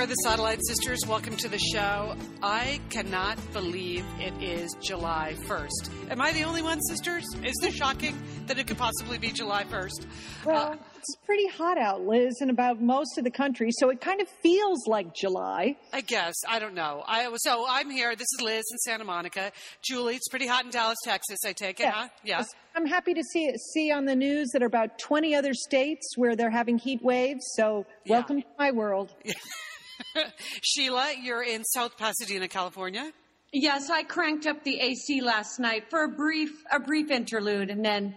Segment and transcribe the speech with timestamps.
[0.00, 1.00] Are the Satellite Sisters.
[1.06, 2.16] Welcome to the show.
[2.42, 6.10] I cannot believe it is July 1st.
[6.10, 7.22] Am I the only one, sisters?
[7.44, 10.06] Is this shocking that it could possibly be July 1st?
[10.46, 14.00] Well, uh, it's pretty hot out, Liz, in about most of the country, so it
[14.00, 15.76] kind of feels like July.
[15.92, 16.34] I guess.
[16.48, 17.04] I don't know.
[17.06, 18.16] I So I'm here.
[18.16, 19.52] This is Liz in Santa Monica.
[19.82, 21.94] Julie, it's pretty hot in Dallas, Texas, I take it, Yes.
[21.94, 22.08] huh?
[22.24, 22.42] Yeah.
[22.74, 26.36] I'm happy to see see on the news that are about 20 other states where
[26.36, 27.44] they're having heat waves.
[27.54, 28.12] So Yeah.
[28.14, 29.12] welcome to my world.
[30.62, 33.12] Sheila, you're in South Pasadena, California.
[33.52, 37.84] Yes, I cranked up the AC last night for a brief a brief interlude, and
[37.84, 38.14] then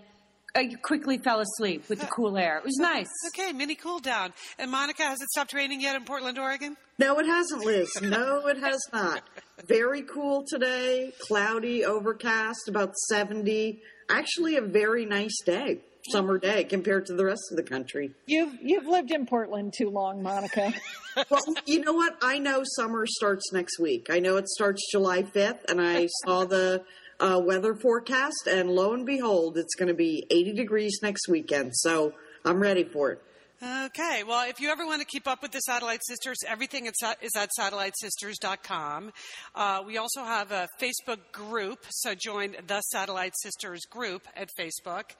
[0.56, 2.58] I quickly fell asleep with the uh, cool air.
[2.58, 3.10] It was nice.
[3.30, 4.34] Okay, mini cool down.
[4.60, 6.78] And Monica, has it stopped raining yet in Portland, Oregon?
[7.00, 7.90] No, it hasn't, Liz.
[8.04, 9.24] No, it has not.
[9.66, 11.12] Very cool today.
[11.20, 13.82] Cloudy, overcast, about 70.
[14.10, 15.80] Actually, a very nice day,
[16.12, 18.12] summer day, compared to the rest of the country.
[18.28, 20.72] You've you've lived in Portland too long, Monica.
[21.30, 22.18] Well, you know what?
[22.22, 24.08] I know summer starts next week.
[24.10, 26.84] I know it starts July 5th, and I saw the
[27.20, 31.72] uh, weather forecast, and lo and behold, it's going to be 80 degrees next weekend.
[31.76, 33.22] So I'm ready for it.
[33.64, 34.24] Okay.
[34.28, 37.24] Well, if you ever want to keep up with the Satellite Sisters, everything is at,
[37.24, 39.14] is at satellitesisters.com.
[39.56, 45.12] Uh, we also have a Facebook group, so join the Satellite Sisters group at Facebook.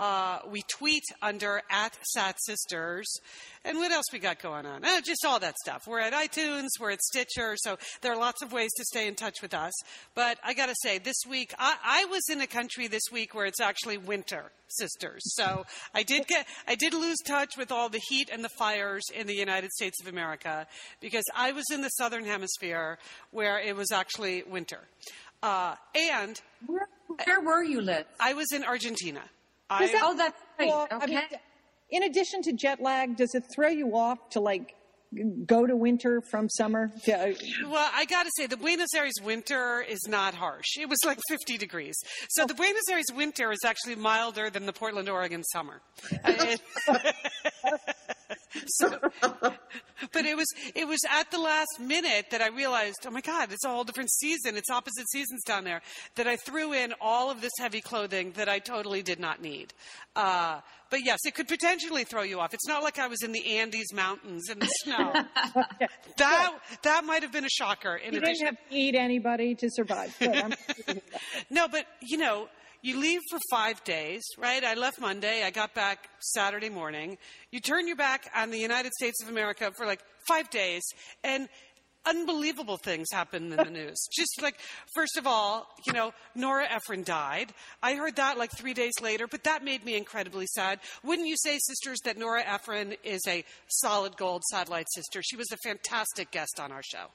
[0.00, 3.12] Uh, we tweet under at Sat Sisters.
[3.64, 4.84] And what else we got going on?
[4.84, 5.86] Uh, just all that stuff.
[5.86, 9.16] We're at iTunes, we're at Stitcher, so there are lots of ways to stay in
[9.16, 9.72] touch with us.
[10.14, 13.34] But I got to say, this week, I, I was in a country this week
[13.34, 15.22] where it's actually winter, sisters.
[15.34, 19.04] So I did get, I did lose touch with all the heat and the fires
[19.12, 20.66] in the United States of America
[21.00, 22.98] because I was in the southern hemisphere
[23.32, 24.80] where it was actually winter.
[25.42, 26.88] Uh, and Where,
[27.24, 28.04] where were you, Liz?
[28.20, 29.22] I was in Argentina.
[29.70, 30.68] I, that- Oh, that's right.
[30.68, 31.06] Well, I Okay.
[31.14, 31.22] mean,
[31.90, 34.74] in addition to jet lag, does it throw you off to like
[35.46, 36.92] go to winter from summer?
[37.04, 37.32] To, uh,
[37.66, 40.76] Well, I got to say, the Buenos Aires winter is not harsh.
[40.78, 41.94] It was like 50 degrees.
[42.28, 45.80] So the Buenos Aires winter is actually milder than the Portland, Oregon summer.
[48.66, 48.98] So-
[50.12, 53.50] but it was it was at the last minute that I realized, oh my God,
[53.52, 54.56] it's a whole different season.
[54.56, 55.82] It's opposite seasons down there.
[56.14, 59.74] That I threw in all of this heavy clothing that I totally did not need.
[60.14, 60.60] Uh,
[60.90, 62.54] but yes, it could potentially throw you off.
[62.54, 65.12] It's not like I was in the Andes Mountains in the snow.
[66.16, 67.96] that that might have been a shocker.
[67.96, 70.14] In you addition, didn't have to eat anybody to survive.
[70.18, 71.20] Good, I'm happy to hear that.
[71.50, 72.48] no, but you know,
[72.82, 74.62] you leave for five days, right?
[74.62, 75.44] I left Monday.
[75.44, 77.18] I got back Saturday morning.
[77.50, 80.82] You turn your back on the United States of America for like five days,
[81.24, 81.48] and
[82.06, 83.98] unbelievable things happen in the news.
[84.16, 84.56] Just like,
[84.94, 87.52] first of all, you know, Nora Ephron died.
[87.82, 90.80] I heard that like three days later, but that made me incredibly sad.
[91.02, 95.22] Wouldn't you say, sisters, that Nora Ephron is a solid gold satellite sister?
[95.22, 97.08] She was a fantastic guest on our show.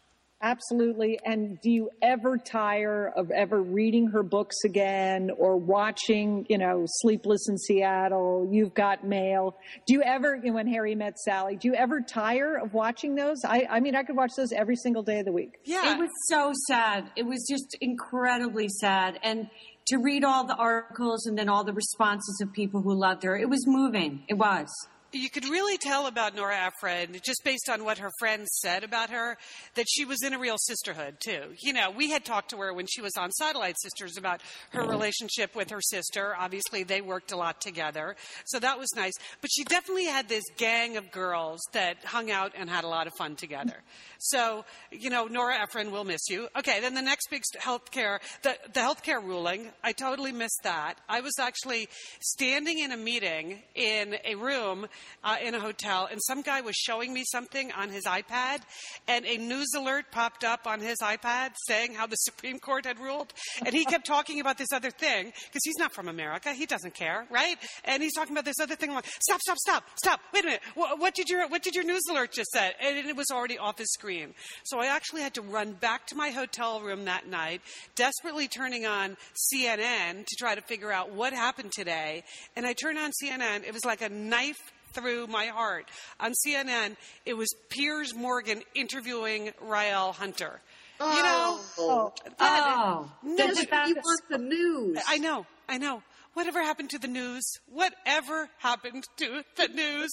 [0.44, 1.18] Absolutely.
[1.24, 6.84] And do you ever tire of ever reading her books again or watching, you know,
[6.86, 9.56] Sleepless in Seattle, You've Got Mail?
[9.88, 13.16] Do you ever, you know, when Harry met Sally, do you ever tire of watching
[13.16, 13.38] those?
[13.46, 15.60] I, I mean, I could watch those every single day of the week.
[15.64, 15.96] Yeah.
[15.96, 17.10] It was so sad.
[17.16, 19.20] It was just incredibly sad.
[19.24, 19.50] And
[19.88, 23.38] to read all the articles and then all the responses of people who loved her,
[23.38, 24.24] it was moving.
[24.28, 24.68] It was.
[25.14, 29.10] You could really tell about Nora Ephron just based on what her friends said about
[29.10, 29.38] her
[29.76, 31.54] that she was in a real sisterhood too.
[31.60, 34.42] You know, we had talked to her when she was on Satellite Sisters about
[34.72, 36.36] her relationship with her sister.
[36.38, 38.16] Obviously, they worked a lot together,
[38.46, 39.14] so that was nice.
[39.42, 43.08] But she definitely had this gang of girls that hung out and had a lot
[43.08, 43.78] of fun together.
[44.20, 46.48] So, you know, Nora Ephron, we'll miss you.
[46.58, 50.96] Okay, then the next big healthcare, the, the healthcare ruling, I totally missed that.
[51.10, 51.90] I was actually
[52.22, 54.88] standing in a meeting in a room
[55.24, 58.60] uh, in a hotel, and some guy was showing me something on his iPad,
[59.08, 63.00] and a news alert popped up on his iPad saying how the Supreme Court had
[63.00, 63.34] ruled,
[63.66, 66.94] and he kept talking about this other thing because he's not from America, he doesn't
[66.94, 67.58] care, right?
[67.86, 68.90] And he's talking about this other thing.
[68.90, 70.20] I'm like, stop, stop, stop, stop!
[70.34, 72.72] Wait a minute, what, what did your what did your news alert just say?
[72.82, 74.34] And it was already off his screen.
[74.64, 77.62] So I actually had to run back to my hotel room that night,
[77.96, 79.18] desperately turning on
[79.54, 82.24] CNN to try to figure out what happened today.
[82.56, 83.64] And I turned on CNN.
[83.66, 85.90] It was like a knife through my heart.
[86.20, 86.96] On CNN,
[87.26, 90.62] it was Piers Morgan interviewing Rielle Hunter.
[91.00, 95.00] You know, Oh, Oh, No, that's but- you want the news.
[95.08, 96.04] I know, I know.
[96.34, 97.44] whatever happened to the news?
[97.68, 100.12] Whatever happened to the news?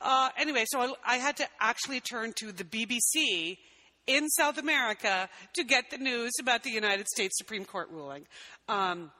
[0.00, 3.58] Uh, anyway, so I, I had to actually turn to the BBC
[4.06, 8.26] in South America to get the news about the United States Supreme Court ruling.
[8.68, 9.10] Um,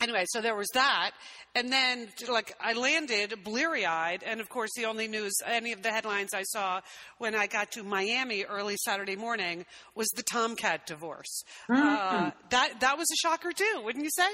[0.00, 1.12] anyway, so there was that.
[1.54, 4.22] And then, like, I landed bleary eyed.
[4.24, 6.80] And of course, the only news, any of the headlines I saw
[7.18, 9.64] when I got to Miami early Saturday morning
[9.94, 11.44] was the TomKat divorce.
[11.68, 14.28] Uh, that, that was a shocker, too, wouldn't you say?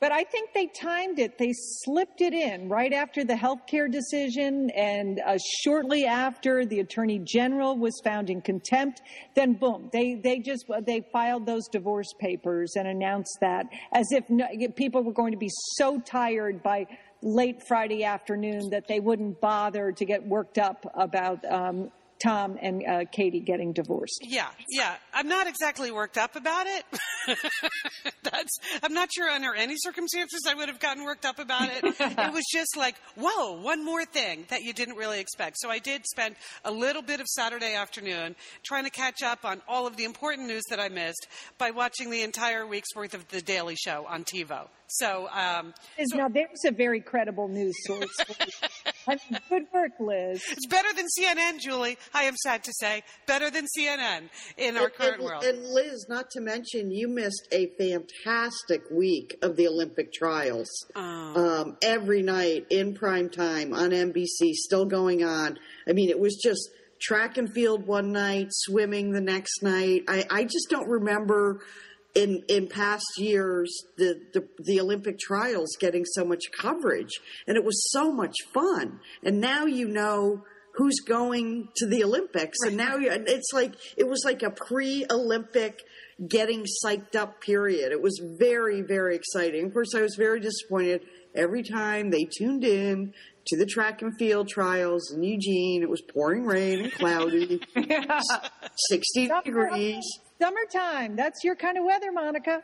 [0.00, 1.36] But I think they timed it.
[1.36, 7.20] They slipped it in right after the healthcare decision, and uh, shortly after the attorney
[7.22, 9.02] general was found in contempt.
[9.34, 9.90] Then, boom!
[9.92, 15.04] They they just they filed those divorce papers and announced that as if no, people
[15.04, 16.86] were going to be so tired by
[17.22, 21.90] late Friday afternoon that they wouldn't bother to get worked up about um,
[22.22, 24.20] Tom and uh, Katie getting divorced.
[24.22, 24.96] Yeah, yeah.
[25.14, 26.84] I'm not exactly worked up about it.
[28.22, 28.58] That's.
[28.82, 31.82] I'm not sure under any circumstances I would have gotten worked up about it.
[32.00, 35.56] it was just like, whoa, one more thing that you didn't really expect.
[35.58, 39.62] So I did spend a little bit of Saturday afternoon trying to catch up on
[39.66, 41.26] all of the important news that I missed
[41.58, 44.68] by watching the entire week's worth of The Daily Show on TiVo.
[44.92, 48.16] So, um, Liz, now there's a very credible news source.
[49.06, 50.42] I mean, good work, Liz.
[50.50, 51.96] it's better than CNN, Julie.
[52.12, 55.44] I am sad to say, better than CNN in our And- current and, world.
[55.44, 60.68] And Liz, not to mention, you missed a fantastic week of the Olympic trials.
[60.96, 61.60] Oh.
[61.60, 65.58] Um, every night in prime time on NBC, still going on.
[65.88, 66.68] I mean, it was just
[67.00, 70.02] track and field one night, swimming the next night.
[70.08, 71.60] I, I just don't remember
[72.14, 77.64] in in past years the, the the Olympic trials getting so much coverage, and it
[77.64, 79.00] was so much fun.
[79.22, 84.08] And now you know who's going to the Olympics, and now you, it's like it
[84.08, 85.82] was like a pre-Olympic
[86.28, 87.92] getting psyched up period.
[87.92, 89.66] It was very very exciting.
[89.66, 91.02] Of course, I was very disappointed
[91.34, 93.14] every time they tuned in
[93.46, 95.82] to the track and field trials in Eugene.
[95.82, 97.60] It was pouring rain and cloudy,
[98.88, 100.04] sixty degrees.
[100.40, 101.16] Summertime.
[101.16, 102.62] That's your kind of weather, Monica.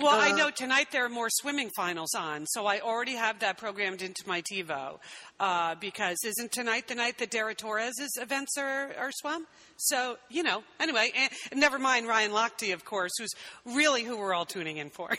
[0.00, 3.58] Well, I know tonight there are more swimming finals on, so I already have that
[3.58, 4.98] programmed into my TiVo.
[5.38, 9.46] Uh, because isn't tonight the night that Dara Torres' events are, are swum?
[9.76, 11.12] So, you know, anyway,
[11.50, 13.32] and never mind Ryan Lochte, of course, who's
[13.64, 15.10] really who we're all tuning in for.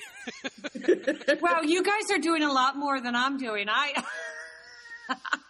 [1.42, 3.68] Wow, you guys are doing a lot more than I'm doing.
[3.70, 4.04] I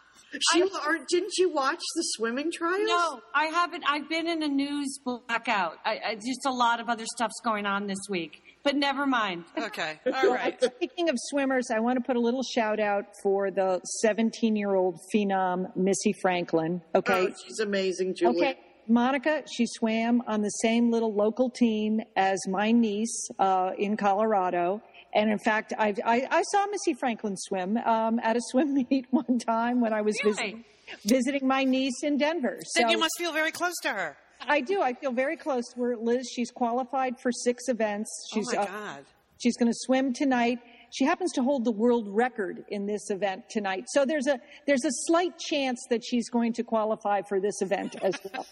[0.51, 2.87] Sheila, aren't, didn't you watch the swimming trials?
[2.87, 3.83] no, I haven't.
[3.87, 5.77] I've been in a news blackout.
[5.85, 8.41] I, I, just a lot of other stuff's going on this week.
[8.63, 9.45] But never mind.
[9.57, 10.61] okay, all right.
[10.75, 14.73] Speaking of swimmers, I want to put a little shout out for the 17 year
[14.75, 16.81] old phenom, Missy Franklin.
[16.95, 17.27] Okay.
[17.29, 18.37] Oh, she's amazing, Julie.
[18.37, 18.57] Okay.
[18.87, 24.81] Monica, she swam on the same little local team as my niece uh, in Colorado.
[25.15, 29.07] And in fact, I've, I, I saw Missy Franklin swim um, at a swim meet
[29.09, 30.35] one time when I was Really?
[30.35, 30.65] visiting,
[31.05, 32.59] visiting my niece in Denver.
[32.75, 34.17] Then So you must feel very close to her.
[34.47, 34.81] I do.
[34.81, 35.97] I feel very close to her.
[35.97, 38.09] Liz, she's qualified for six events.
[38.33, 39.05] She's, oh my uh, God.
[39.41, 40.59] She's going to swim tonight.
[40.93, 43.85] She happens to hold the world record in this event tonight.
[43.87, 47.95] So there's a there's a slight chance that she's going to qualify for this event
[48.01, 48.45] as well.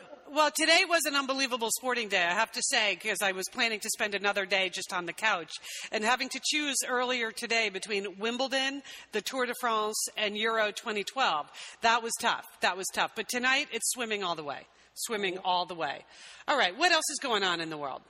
[0.34, 3.80] Well, today was an unbelievable sporting day, I have to say, because I was planning
[3.80, 5.50] to spend another day just on the couch.
[5.90, 8.82] And having to choose earlier today between Wimbledon,
[9.12, 11.50] the Tour de France, and Euro 2012,
[11.82, 12.46] that was tough.
[12.62, 13.12] That was tough.
[13.14, 14.60] But tonight, it's swimming all the way.
[14.94, 15.44] Swimming mm-hmm.
[15.44, 16.02] all the way.
[16.48, 18.00] All right, what else is going on in the world?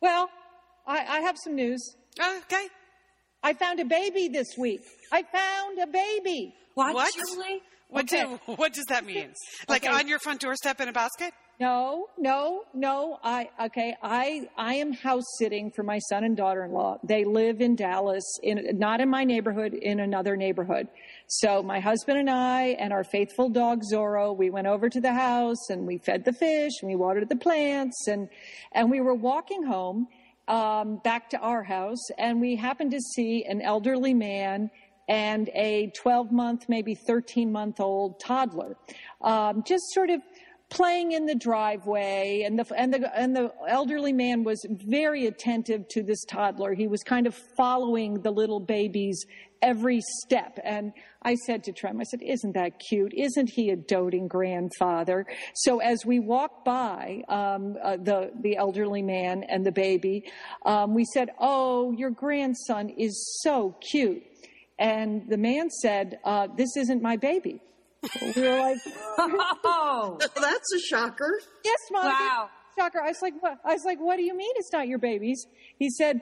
[0.00, 0.30] Well,
[0.86, 1.82] I, I have some news.
[2.18, 2.68] Okay.
[3.42, 4.80] I found a baby this week.
[5.12, 6.54] I found a baby.
[6.72, 7.12] What, What?
[7.14, 7.60] Julie?
[7.90, 8.22] What, Okay.
[8.22, 9.34] do, what does that mean?
[9.68, 9.92] Like Okay.
[9.92, 11.34] on your front doorstep in a basket?
[11.60, 13.18] No, no, no.
[13.24, 13.96] I okay.
[14.00, 16.98] I I am house sitting for my son and daughter-in-law.
[17.02, 20.86] They live in Dallas, in not in my neighborhood, in another neighborhood.
[21.26, 25.12] So my husband and I and our faithful dog Zorro, we went over to the
[25.12, 28.28] house and we fed the fish and we watered the plants and
[28.70, 30.06] and we were walking home
[30.46, 34.70] um, back to our house and we happened to see an elderly man
[35.08, 38.76] and a 12 month, maybe 13 month old toddler,
[39.22, 40.20] um, just sort of
[40.70, 45.88] playing in the driveway and the and the and the elderly man was very attentive
[45.88, 46.74] to this toddler.
[46.74, 49.24] He was kind of following the little baby's
[49.62, 50.58] every step.
[50.62, 53.12] And i said to trem i said isn't that cute?
[53.14, 55.26] Isn't he a doting grandfather?
[55.54, 60.30] So as we walked by um, uh, the the elderly man and the baby
[60.66, 64.22] um, we said oh your grandson is so cute.
[64.78, 67.62] And the man said uh, this isn't my baby
[68.36, 68.78] we were like
[69.18, 71.40] Oh, That's a shocker.
[71.64, 72.14] Yes, Monica.
[72.14, 72.50] Wow.
[72.78, 73.00] Shocker.
[73.02, 73.58] I was like, what?
[73.64, 75.44] I was like, what do you mean it's not your babies?
[75.78, 76.20] He said,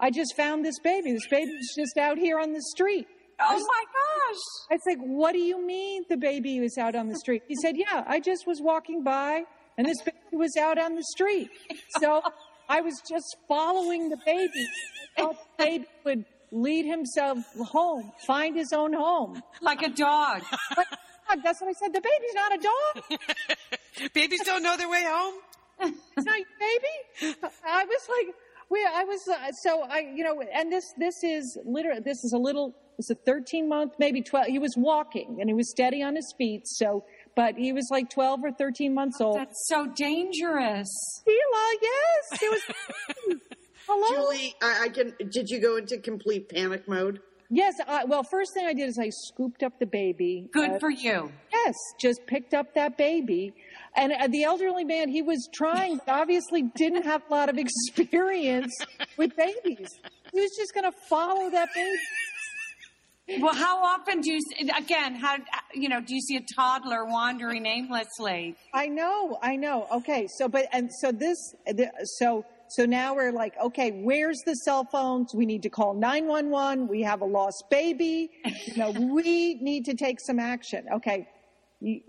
[0.00, 1.12] I just found this baby.
[1.12, 3.06] This baby's just out here on the street.
[3.40, 4.38] Oh my gosh.
[4.70, 7.42] I was like, what do you mean the baby was out on the street?
[7.46, 9.44] He said, yeah, I just was walking by
[9.76, 11.50] and this baby was out on the street.
[12.00, 12.22] So
[12.68, 14.66] I was just following the baby.
[15.16, 17.38] I the baby would lead himself
[17.70, 19.42] home, find his own home.
[19.60, 20.42] Like a dog.
[20.74, 20.86] But
[21.28, 21.92] God, that's what I said.
[21.92, 24.10] The baby's not a dog.
[24.14, 25.34] Babies don't know their way home.
[25.80, 27.36] It's not your baby.
[27.66, 28.34] I was like,
[28.70, 32.32] we, I was, uh, so I, you know, and this, this is literally, this is
[32.32, 34.46] a little, it's a 13 month, maybe 12.
[34.46, 36.62] He was walking and he was steady on his feet.
[36.66, 37.04] So,
[37.36, 39.36] but he was like 12 or 13 months old.
[39.36, 40.88] That's so dangerous.
[41.24, 42.62] Sheila, yes, it
[43.28, 43.38] was.
[43.88, 44.28] Hello.
[44.30, 45.14] Julie, I, I can.
[45.30, 47.20] Did you go into complete panic mode?
[47.50, 47.74] Yes.
[47.86, 50.48] I, well, first thing I did is I scooped up the baby.
[50.52, 51.32] Good Uh, for you.
[51.52, 53.54] Yes, just picked up that baby.
[53.96, 57.56] And uh, the elderly man, he was trying, but obviously didn't have a lot of
[57.58, 58.74] experience
[59.16, 59.88] with babies.
[60.32, 61.98] He was just going to follow that baby.
[63.42, 64.40] Well, how often do you,
[64.78, 65.36] again, how,
[65.74, 68.56] you know, do you see a toddler wandering aimlessly?
[68.72, 69.86] I know, I know.
[69.92, 71.36] Okay, so but and so this,
[72.18, 75.34] so so now we're like, okay, where's the cell phones?
[75.34, 76.88] We need to call nine one one.
[76.88, 78.30] We have a lost baby.
[78.66, 80.86] You know, we need to take some action.
[80.96, 81.28] Okay,
[81.80, 82.00] you,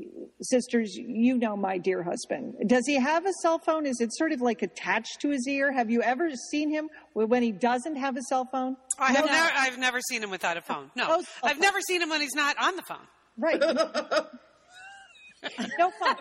[0.41, 2.55] sisters, you know my dear husband.
[2.67, 3.85] Does he have a cell phone?
[3.85, 5.71] Is it sort of like attached to his ear?
[5.71, 8.75] Have you ever seen him when he doesn't have a cell phone?
[8.97, 9.31] I have No.
[9.31, 10.89] never, I've never seen him without a phone.
[10.95, 13.05] No, Oh, I've never seen him when he's not on the phone.
[13.37, 13.59] Right.
[15.77, 16.15] no phone.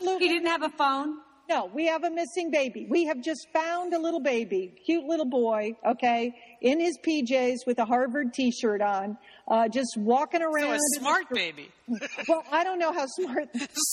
[0.00, 1.16] He didn't have a phone?
[1.48, 2.86] No, we have a missing baby.
[2.90, 7.78] We have just found a little baby, cute little boy, okay, in his PJs with
[7.78, 9.16] a Harvard T-shirt on,
[9.48, 10.78] uh, just walking around.
[10.78, 11.68] So a smart baby,
[12.28, 13.48] Well, I don't know how smart,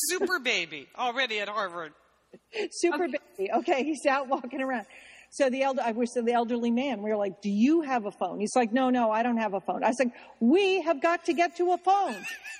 [0.10, 1.94] super baby, already at Harvard.
[2.72, 3.50] super baby.
[3.52, 4.86] Okay, he's out walking around.
[5.36, 7.02] So the elder, I was the elderly man.
[7.02, 9.54] We were like, "Do you have a phone?" He's like, "No, no, I don't have
[9.54, 12.16] a phone." I was like, "We have got to get to a phone."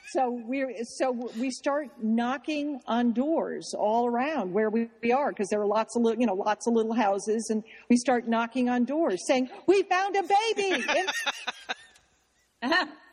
[0.10, 5.48] So we so we start knocking on doors all around where we, we are because
[5.48, 8.68] there are lots of little, you know lots of little houses, and we start knocking
[8.68, 10.84] on doors saying, "We found a baby."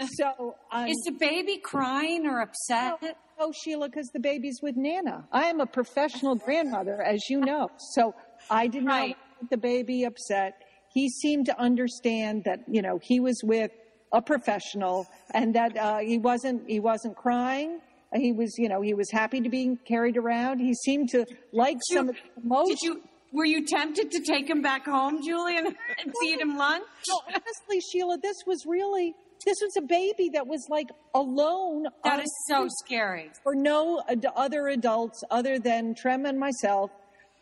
[0.18, 3.16] So um, Is the baby crying or upset?
[3.38, 5.26] Oh, Sheila, because the baby's with Nana.
[5.32, 7.70] I am a professional grandmother, as you know.
[7.94, 8.14] So
[8.50, 9.16] I did not Right.
[9.40, 10.54] want the baby upset.
[10.92, 13.72] He seemed to understand that, you know, he was with
[14.12, 17.80] a professional and that uh, he wasn't he wasn't crying.
[18.14, 20.60] He was, you know, he was happy to be carried around.
[20.60, 22.68] He seemed to like you- some of the emotion.
[22.68, 25.66] Did you, were you tempted to take him back home, Julian,
[25.98, 26.84] and feed him lunch?
[27.08, 32.20] No, honestly, Sheila, this was really this was a baby that was like alone That
[32.20, 33.30] is so scary.
[33.42, 36.90] for no ad- other adults other than Trem and myself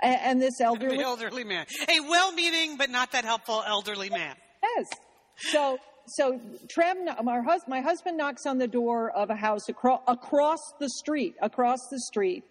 [0.02, 0.96] and, and this elderly.
[0.96, 4.34] The elderly man, a well-meaning but not that helpful elderly man.
[4.62, 4.86] Yes.
[5.52, 10.00] So, so Trem, my, hus- my husband knocks on the door of a house across,
[10.08, 12.44] across the street, across the street.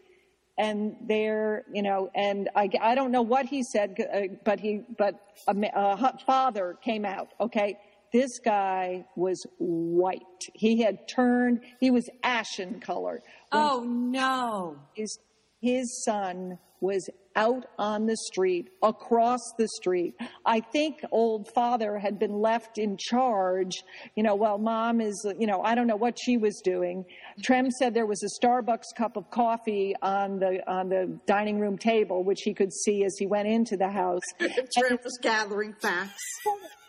[0.57, 4.81] And there, you know, and I, I don't know what he said, uh, but he,
[4.97, 5.15] but
[5.47, 7.29] a, a father came out.
[7.39, 7.77] Okay.
[8.11, 10.19] This guy was white.
[10.53, 13.21] He had turned, he was ashen colored.
[13.51, 14.77] When Oh, no.
[14.93, 15.19] his,
[15.61, 20.15] his son was out on the street, across the street.
[20.45, 23.83] I think old father had been left in charge,
[24.15, 27.05] you know, while mom is, you know, I don't know what she was doing.
[27.43, 31.77] Trem said there was a Starbucks cup of coffee on the, on the dining room
[31.77, 34.21] table, which he could see as he went into the house.
[34.39, 36.21] Trent was gathering facts.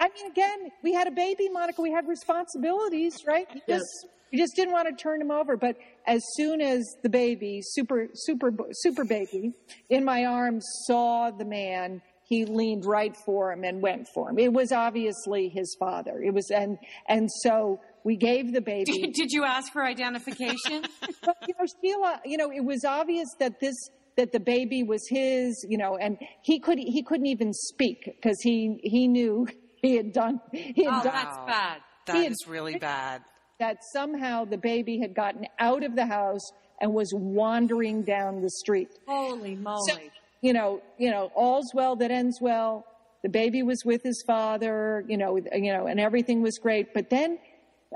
[0.01, 1.81] I mean, again, we had a baby, Monica.
[1.81, 3.47] We had responsibilities, right?
[3.67, 3.81] Yes.
[3.81, 5.57] just, we just didn't want to turn him over.
[5.57, 9.53] But as soon as the baby, super, super, super baby,
[9.91, 14.39] in my arms saw the man, he leaned right for him and went for him.
[14.39, 16.23] It was obviously his father.
[16.23, 19.13] It was, and and so we gave the baby.
[19.13, 20.85] Did you ask for identification?
[21.25, 23.77] But, you know, Sheila, you know, it was obvious that this
[24.17, 28.41] that the baby was his, you know, and he could he couldn't even speak because
[28.41, 29.47] he he knew
[29.77, 31.81] he had done he had oh, done that's bad.
[32.07, 33.23] That is really bad.
[33.63, 36.51] That somehow the baby had gotten out of the house
[36.81, 38.89] and was wandering down the street.
[39.07, 40.11] Holy moly.
[40.41, 42.85] You know, you know, all's well that ends well.
[43.23, 46.93] The baby was with his father, you know, you know, and everything was great.
[46.93, 47.39] But then,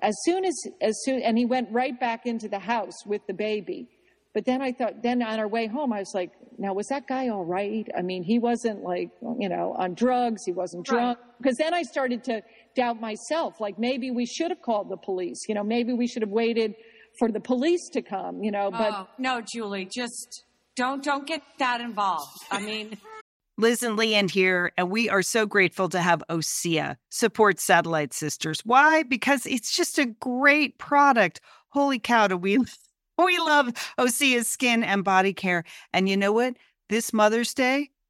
[0.03, 3.35] as soon as, as soon, and he went right back into the house with the
[3.35, 3.89] baby.
[4.35, 7.09] But then I thought, then on our way home, I was like, now was that
[7.09, 7.89] guy all right?
[7.97, 10.43] I mean, he wasn't like, you know, on drugs.
[10.47, 11.19] He wasn't drunk.
[11.39, 12.43] Because then I started to
[12.77, 13.61] doubt myself.
[13.61, 15.49] Like maybe we should have called the police.
[15.49, 16.75] You know, maybe we should have waited
[17.19, 18.43] for the police to come.
[18.43, 20.45] You know, but oh, no, Julie, just
[20.77, 22.43] don't don't get that involved.
[22.51, 22.99] I mean,
[23.59, 28.61] Liz and Leanne here, and we are so grateful to have OSEA support Satellite Sisters.
[28.65, 29.03] Why?
[29.03, 31.41] Because it's just a great product.
[31.71, 32.59] Holy cow, do we
[33.19, 35.65] we love OSEA's skin and body care.
[35.93, 36.55] And you know what?
[36.89, 37.91] This Mother's Day,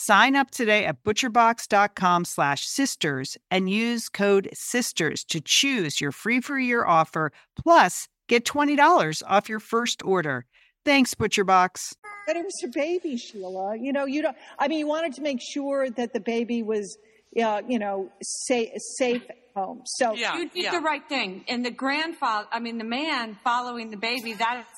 [0.00, 6.40] Sign up today at butcherbox.com slash sisters and use code sisters to choose your free
[6.40, 10.46] for a year offer plus get $20 off your first order.
[10.84, 11.94] Thanks, ButcherBox.
[12.28, 13.76] But it was her baby, Sheila.
[13.76, 14.36] You know, you don't.
[14.56, 16.96] I mean, you wanted to make sure that the baby was,
[17.36, 19.82] uh, you know, safe, safe at home.
[19.84, 20.70] So Yeah, you did yeah.
[20.70, 21.44] the right thing.
[21.48, 24.70] And the grandfather, I mean, the man following the baby, that's,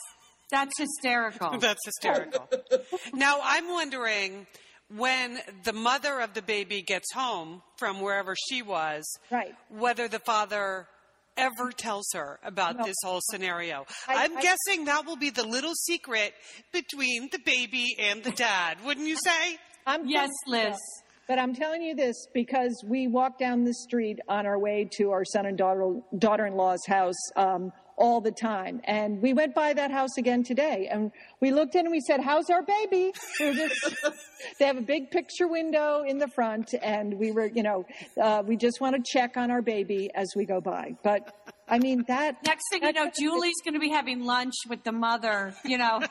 [0.51, 1.59] that's hysterical.
[1.59, 2.49] That's hysterical.
[3.13, 4.47] now, I'm wondering
[4.97, 9.55] when the mother of the baby gets home from wherever she was, Right.
[9.69, 10.89] whether the father
[11.37, 12.85] ever tells her about No.
[12.85, 13.87] this whole scenario.
[14.09, 16.35] I- I'm I- guessing that will be the little secret
[16.73, 19.59] between the baby and the dad, wouldn't you say?
[19.87, 20.77] I'm yes, Liz.
[21.29, 25.13] But I'm telling you this because we walked down the street on our way to
[25.13, 29.91] our son and daughter daughter-in-law's house um, all the time, and we went by that
[29.91, 33.73] house again today, and we looked in and we said, "How's our baby?" This,
[34.59, 37.87] they have a big picture window in the front, and we were, you know,
[38.21, 40.97] uh, we just want to check on our baby as we go by.
[41.05, 41.33] But
[41.69, 42.39] I mean, that.
[42.45, 46.01] Next thing you know, Julie's going to be having lunch with the mother, you know,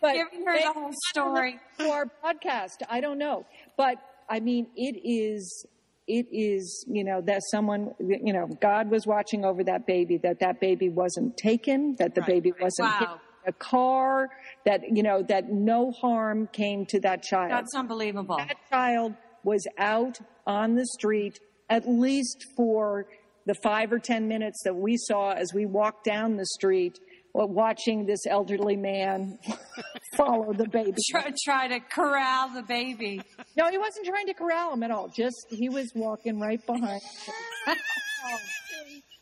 [0.00, 1.58] But giving her the whole story.
[1.76, 2.82] for our podcast.
[2.90, 3.96] I don't know, but
[4.28, 5.66] I mean, it is.
[6.08, 10.16] It is, you know, that someone, you know, God was watching over that baby.
[10.16, 11.94] That that baby wasn't taken.
[11.98, 12.98] That the baby wasn't Wow.
[12.98, 13.08] hit
[13.46, 14.30] a car.
[14.64, 17.50] That you know, that no harm came to that child.
[17.52, 18.36] That's unbelievable.
[18.38, 21.38] that child was out on the street
[21.70, 23.06] at least for
[23.44, 26.98] the five or ten minutes that we saw as we walked down the street,
[27.34, 29.38] watching this elderly man
[30.16, 30.94] follow the baby.
[31.10, 33.20] Try, try to corral the baby.
[33.56, 35.08] No, he wasn't trying to corral him at all.
[35.08, 37.00] Just he was walking right behind.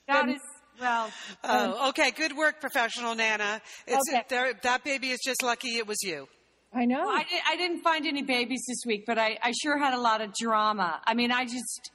[0.08, 0.40] That is,
[0.80, 1.10] well,
[1.44, 2.10] Oh, um, okay.
[2.12, 3.60] Good work, professional Nana.
[3.86, 4.22] It's, Okay.
[4.28, 6.28] there, that baby is just lucky it was you.
[6.72, 7.08] I know.
[7.08, 10.00] I, di- I didn't find any babies this week, but I, I sure had a
[10.00, 11.00] lot of drama.
[11.06, 11.90] I mean, I just,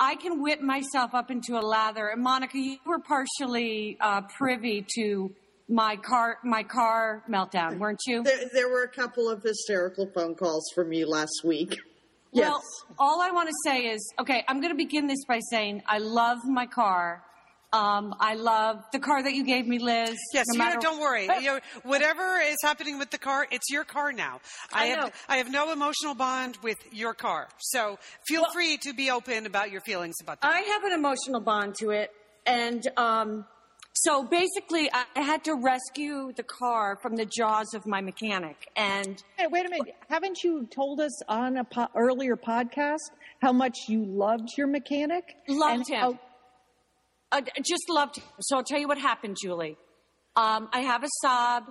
[0.00, 2.08] I can whip myself up into a lather.
[2.08, 5.30] And Monica, you were partially uh, privy to
[5.68, 8.22] my car, my car meltdown, weren't you?
[8.22, 11.78] There, there were a couple of hysterical phone calls from you last week.
[12.32, 12.48] Yes.
[12.48, 12.62] Well,
[12.98, 15.98] all I want to say is, okay, I'm going to begin this by saying I
[15.98, 17.22] love my car.
[17.72, 20.18] Um, I love the car that you gave me, Liz.
[20.34, 21.28] Yes, no you matter- know, don't worry.
[21.40, 24.40] You know, whatever is happening with the car, it's your car now.
[24.72, 25.10] I, I have know.
[25.28, 29.70] I have no emotional bond with your car, so feel free to be open about
[29.70, 30.52] your feelings about that.
[30.52, 32.10] I have an emotional bond to it,
[32.44, 33.46] and um,
[33.94, 38.68] so basically, I I had to rescue the car from the jaws of my mechanic,
[38.76, 39.94] and Hey, wait a minute.
[40.08, 42.98] Haven't you told us on a po- earlier podcast
[43.40, 45.24] how much you loved your mechanic?
[45.48, 46.00] Loved And him.
[46.00, 46.18] how-
[47.32, 48.24] I just loved him.
[48.40, 49.76] So I'll tell you what happened, Julie.
[50.36, 51.66] Um, I have a Saab.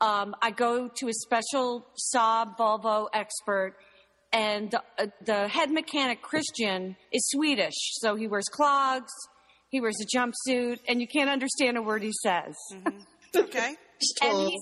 [0.00, 3.76] Um, I go to a special Saab Volvo expert,
[4.32, 9.12] and the, uh, the head mechanic Christian is Swedish, so he wears clogs,
[9.68, 12.54] he wears a jumpsuit, and you can't understand a word he says.
[13.34, 13.76] Okay.
[14.22, 14.60] And he's,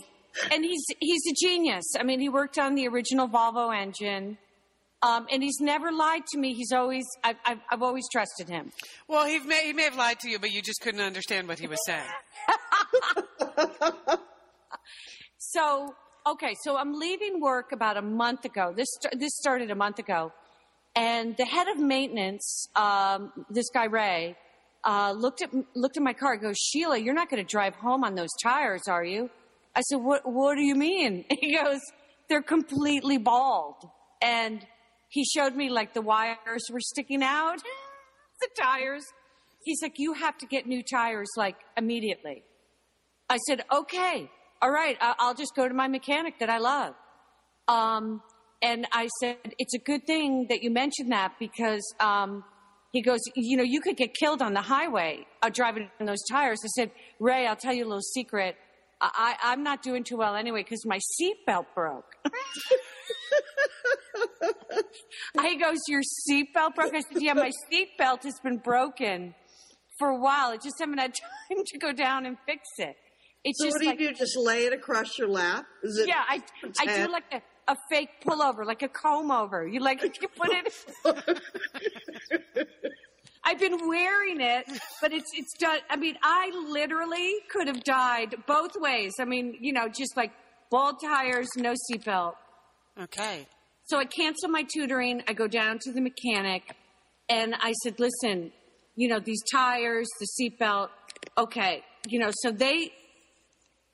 [0.53, 1.85] and he's he's a genius.
[1.99, 4.39] I mean, he worked on the original Volvo engine,
[5.03, 6.55] um, and he's never lied to me.
[6.55, 8.73] He's always I've, I've, I've always trusted him.
[9.09, 11.59] Well, he may, he may have lied to you, but you just couldn't understand what
[11.59, 12.07] he was saying.
[15.53, 15.95] So
[16.27, 18.73] okay, so I'm leaving work about a month ago.
[18.75, 20.33] This this started a month ago,
[20.97, 24.35] and the head of maintenance, um, this guy Ray,
[24.83, 26.33] uh, looked at looked at my car.
[26.33, 29.29] and Goes, Sheila, you're not going to drive home on those tires, are you?
[29.77, 31.27] I said, What What do you mean?
[31.39, 31.81] He goes,
[32.31, 33.77] They're completely bald,
[34.23, 34.65] and
[35.13, 37.59] he showed me like the wires were sticking out,
[38.41, 39.05] the tires.
[39.63, 42.43] He's like, You have to get new tires like immediately.
[43.29, 46.95] I said, okay, all right, I'll just go to my mechanic that I love.
[47.69, 48.23] Um,
[48.63, 52.45] and I said, it's a good thing that you mentioned that because um,
[52.93, 56.23] he goes, you know, you could get killed on the highway uh, driving on those
[56.31, 56.59] tires.
[56.65, 58.57] I said, Ray, I'll tell you a little secret.
[59.03, 62.07] I, I- I'm not doing too well anyway because my seatbelt broke.
[65.43, 66.95] he goes, your seatbelt broke?
[66.95, 69.35] I said, yeah, my seatbelt has been broken
[69.99, 70.51] for a while.
[70.53, 71.15] I just haven't had
[71.51, 72.97] time to go down and fix it.
[73.45, 74.13] It's So just what do you like, do?
[74.25, 75.65] Just lay it across your lap?
[75.83, 76.09] Is it?
[76.09, 76.41] yeah, I,
[76.81, 79.67] I do like a, a fake pullover, like a comb over.
[79.67, 80.73] You like, you put it.
[83.45, 84.67] I've been wearing it,
[85.01, 85.79] but it's, it's done.
[85.91, 89.15] I mean, I literally could have died both ways.
[89.19, 90.33] I mean, you know, just like
[90.71, 92.35] bald tires, no seatbelt.
[93.01, 93.47] Okay.
[93.85, 95.23] So I cancel my tutoring.
[95.27, 96.77] I go down to the mechanic
[97.29, 98.53] and I said, listen,
[98.95, 100.89] you know, these tires, the seatbelt,
[101.37, 101.83] okay.
[102.07, 102.93] You know, so they,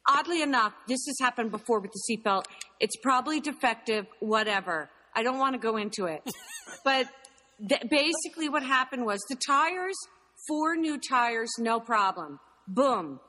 [0.09, 2.45] oddly enough, this has happened before with the seatbelt.
[2.81, 4.91] It's probably defective, whatever.
[5.15, 6.23] I don't want to go into it.
[6.85, 7.07] but
[7.67, 9.97] basically what happened was the tires,
[10.47, 12.39] four new tires, no problem.
[12.67, 13.21] Boom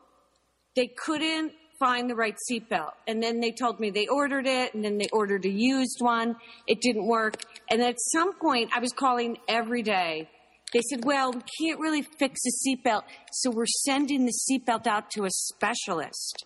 [0.75, 2.91] they couldn't find the right seatbelt.
[3.07, 6.35] And then they told me they ordered it, and then they ordered a used one.
[6.67, 7.35] It didn't work.
[7.69, 10.29] And at some point, I was calling every day.
[10.71, 15.09] They said, well, we can't really fix a seatbelt, so we're sending the seatbelt out
[15.11, 16.45] to a specialist.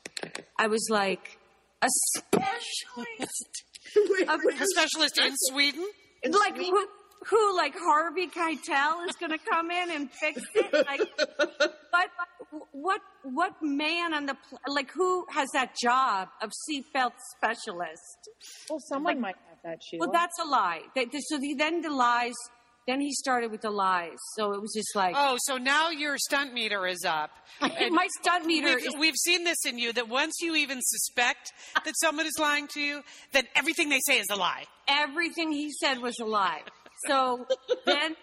[0.57, 1.37] I was like,
[1.81, 3.63] a specialist?
[3.95, 5.85] Wait, A- A specialist in Sweden?
[6.25, 6.87] like who,
[7.29, 10.73] who like Harvey Keitel is going to come in and fix it?
[10.73, 12.09] Like, but
[12.71, 14.35] what what man on the
[14.67, 18.29] like who has that job of seatbelt specialist?
[18.69, 20.05] Well, someone might have that, Sheila.
[20.07, 20.81] Well, that's a lie.
[20.95, 22.33] They- they- So the, then the lies.
[22.85, 24.17] Then he started with the lies.
[24.35, 27.31] So it was just like Oh, so now your stunt meter is up.
[27.61, 31.53] My stunt meter We've, is we've seen this in you that once you even suspect
[31.75, 34.65] that someone is lying to you, then everything they say is a lie.
[34.89, 36.59] everything he said was a lie.
[37.07, 37.45] So
[37.85, 38.15] then,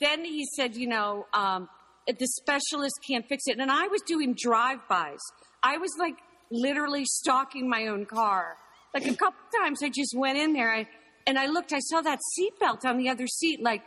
[0.00, 1.68] then he said, you know, um,
[2.06, 3.58] the specialist can't fix it.
[3.58, 5.20] And I was doing drive-bys.
[5.62, 6.16] I was like
[6.50, 8.56] literally stalking my own car.
[8.94, 10.86] Like a couple times I just went in there I,
[11.26, 13.62] and I looked, I saw that seatbelt on the other seat.
[13.62, 13.82] Like,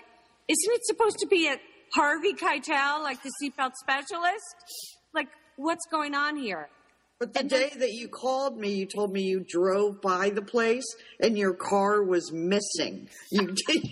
[0.48, 1.60] isn't it supposed to be at
[1.94, 4.56] Harvey Keitel, like the seatbelt specialist?
[5.14, 5.28] Like,
[5.58, 6.70] what's going on here?
[7.20, 10.86] But the day that you called me, you told me you drove by the place
[11.20, 13.08] and your car was missing.
[13.32, 13.88] You did.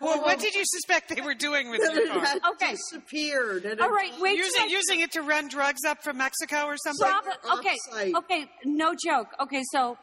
[0.00, 2.26] Well, what did you suspect they were doing with your car?
[2.52, 2.72] Okay.
[2.72, 3.64] disappeared.
[3.64, 3.90] And All
[4.20, 4.36] wait.
[4.36, 7.06] Using I- using it to run drugs up from Mexico or something?
[7.08, 8.14] Prob- okay, Offsite.
[8.18, 9.28] okay, no joke.
[9.40, 9.96] Okay, so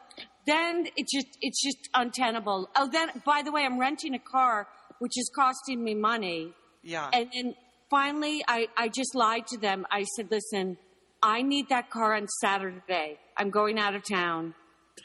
[0.46, 2.68] then it just it's just untenable.
[2.76, 4.66] Oh, then by the way, I'm renting a car,
[4.98, 6.52] which is costing me money.
[6.82, 7.08] Yeah.
[7.12, 7.54] And then
[7.90, 9.86] finally, I I just lied to them.
[9.90, 10.76] I said, listen,
[11.22, 13.18] I need that car on Saturday.
[13.36, 14.54] I'm going out of town,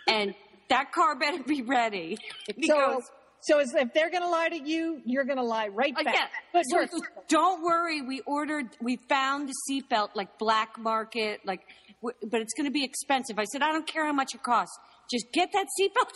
[0.08, 0.34] and
[0.70, 2.18] that car better be ready.
[2.56, 3.14] Because so
[3.60, 6.14] is, if they're going to lie to you, you're going to lie right Uh, back.
[6.16, 6.28] yeah.
[6.54, 8.02] But So we're- he goes, don't worry.
[8.02, 11.62] We ordered, we found the seatbelt, like black market, like,
[12.02, 13.40] w- but it's going to be expensive.
[13.40, 14.78] I said, I don't care how much it costs.
[15.10, 16.12] Just get that seatbelt.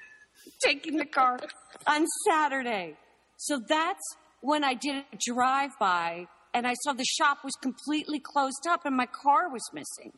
[0.60, 1.38] Taking the car
[1.86, 2.96] on Saturday.
[3.36, 8.20] So that's when I did a drive by and I saw the shop was completely
[8.20, 10.12] closed up and my car was missing.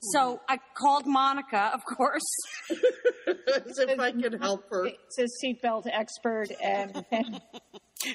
[0.00, 2.22] So I called Monica, of course.
[2.70, 4.86] as if I could help her.
[4.86, 7.40] it's a seatbelt expert and, and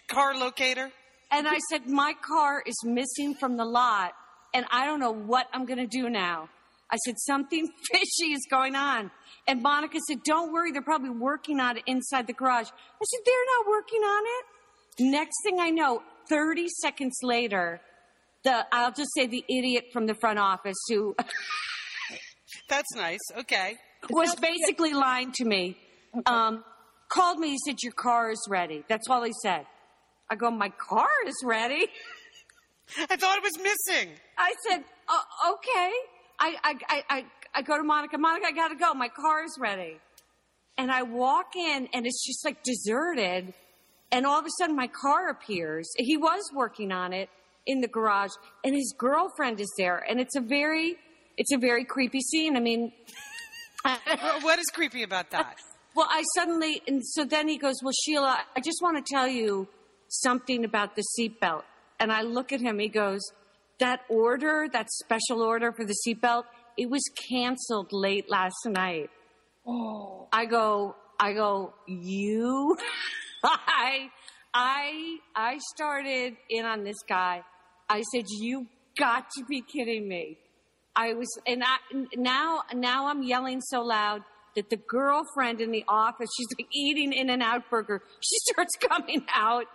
[0.07, 0.91] Car locator?
[1.31, 4.13] And I said, My car is missing from the lot,
[4.53, 6.49] and I don't know what I'm going to do now.
[6.91, 9.11] I said, Something fishy is going on.
[9.47, 12.67] And Monica said, Don't worry, they're probably working on it inside the garage.
[12.67, 15.11] I said, They're not working on it.
[15.11, 17.81] Next thing I know, 30 seconds later,
[18.43, 21.15] the I'll just say the idiot from the front office who
[22.69, 23.19] That's nice.
[23.39, 23.75] Okay.
[24.09, 25.77] was basically lying to me.
[26.25, 26.63] Um,
[27.09, 27.51] called me.
[27.51, 29.65] He said, "Your car is ready." That's all he said.
[30.29, 31.87] I go, "My car is ready."
[33.09, 34.09] I thought it was missing.
[34.37, 35.91] I said, uh, "Okay."
[36.39, 37.25] I, I I I
[37.55, 38.17] I go to Monica.
[38.17, 38.93] Monica, I gotta go.
[38.93, 39.99] My car is ready.
[40.77, 43.53] And I walk in, and it's just like deserted.
[44.11, 45.89] And all of a sudden, my car appears.
[45.97, 47.29] He was working on it
[47.65, 48.31] in the garage,
[48.63, 50.03] and his girlfriend is there.
[50.09, 50.95] And it's a very,
[51.37, 52.57] it's a very creepy scene.
[52.57, 52.91] I mean,
[54.41, 55.57] what is creepy about that?
[55.95, 59.27] Well, I suddenly, and so then he goes, Well, Sheila, I just want to tell
[59.27, 59.67] you
[60.07, 61.61] something about the seatbelt.
[61.99, 63.21] And I look at him, he goes,
[63.79, 66.45] That order, that special order for the seatbelt,
[66.77, 69.11] it was canceled late last night.
[69.67, 70.29] Oh.
[70.33, 72.75] I go, I go, You?
[73.43, 74.09] I,
[74.51, 77.43] I, I started in on this guy.
[77.89, 78.67] I said, You
[78.97, 80.37] got to be kidding me.
[80.95, 81.77] I was, and I,
[82.15, 84.21] now, now I'm yelling so loud
[84.55, 88.03] that the girlfriend in the office, she's like eating In-N-Out Burger.
[88.21, 89.65] She starts coming out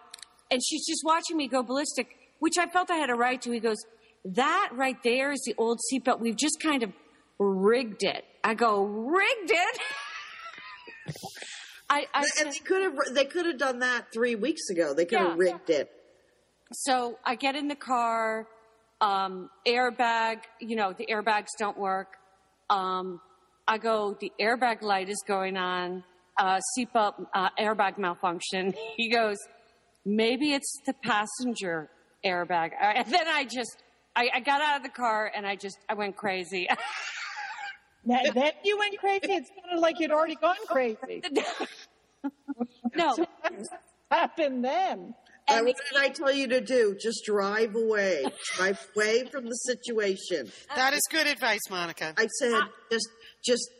[0.50, 2.06] and she's just watching me go ballistic,
[2.38, 3.50] which I felt I had a right to.
[3.50, 3.78] He goes,
[4.24, 6.20] that right there is the old seatbelt.
[6.20, 6.92] We've just kind of
[7.40, 8.24] rigged it.
[8.44, 9.80] I go, rigged it?
[11.90, 14.92] I, I And they could have they could have done that three weeks ago.
[14.94, 15.30] They could Yeah.
[15.30, 15.90] have rigged it.
[16.72, 18.46] So I get in the car,
[19.00, 22.16] um, airbag, you know, the airbags don't work.
[22.68, 23.20] Um,
[23.66, 26.04] I go, the airbag light is going on,
[26.38, 28.74] uh, seatbelt, uh, airbag malfunction.
[28.96, 29.38] He goes,
[30.04, 31.88] maybe it's the passenger
[32.24, 32.72] airbag.
[32.80, 33.82] And then I just,
[34.14, 36.68] I, I got out of the car and I just, I went crazy.
[38.04, 39.32] then, then you went crazy.
[39.32, 41.22] It sounded like you'd already gone crazy.
[42.94, 43.70] no, What
[44.10, 45.14] happened then?
[45.48, 46.96] Uh, what did I tell you to do?
[47.00, 48.24] Just drive away.
[48.56, 50.50] drive away from the situation.
[50.76, 52.14] That is good advice, Monica.
[52.16, 53.08] I said, just
[53.44, 53.70] just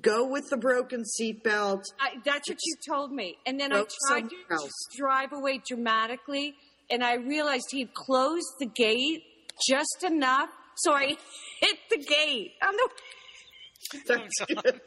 [0.00, 1.82] go with the broken seatbelt.
[2.00, 3.36] I, that's what you told me.
[3.46, 4.72] And then I Broke tried to else.
[4.96, 6.54] drive away dramatically,
[6.90, 9.22] and I realized he'd closed the gate
[9.66, 11.16] just enough, so I
[11.60, 12.52] hit the gate.
[12.62, 12.88] On the,
[14.06, 14.80] That's good.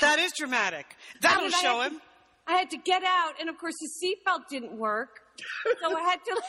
[0.00, 0.96] That is dramatic.
[1.20, 1.94] That'll I I show him.
[1.94, 2.00] To,
[2.46, 5.10] I had to get out, and of course the seatbelt didn't work,
[5.80, 6.42] so I had to.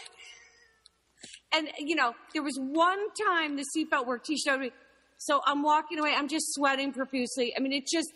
[1.51, 4.27] And you know, there was one time the seatbelt worked.
[4.27, 4.71] He showed me.
[5.17, 6.13] So I'm walking away.
[6.15, 7.53] I'm just sweating profusely.
[7.55, 8.09] I mean, it just.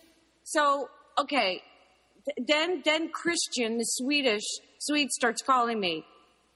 [0.44, 1.62] So okay,
[2.26, 4.44] Th- then then Christian, the Swedish
[4.80, 6.06] Swede, starts calling me.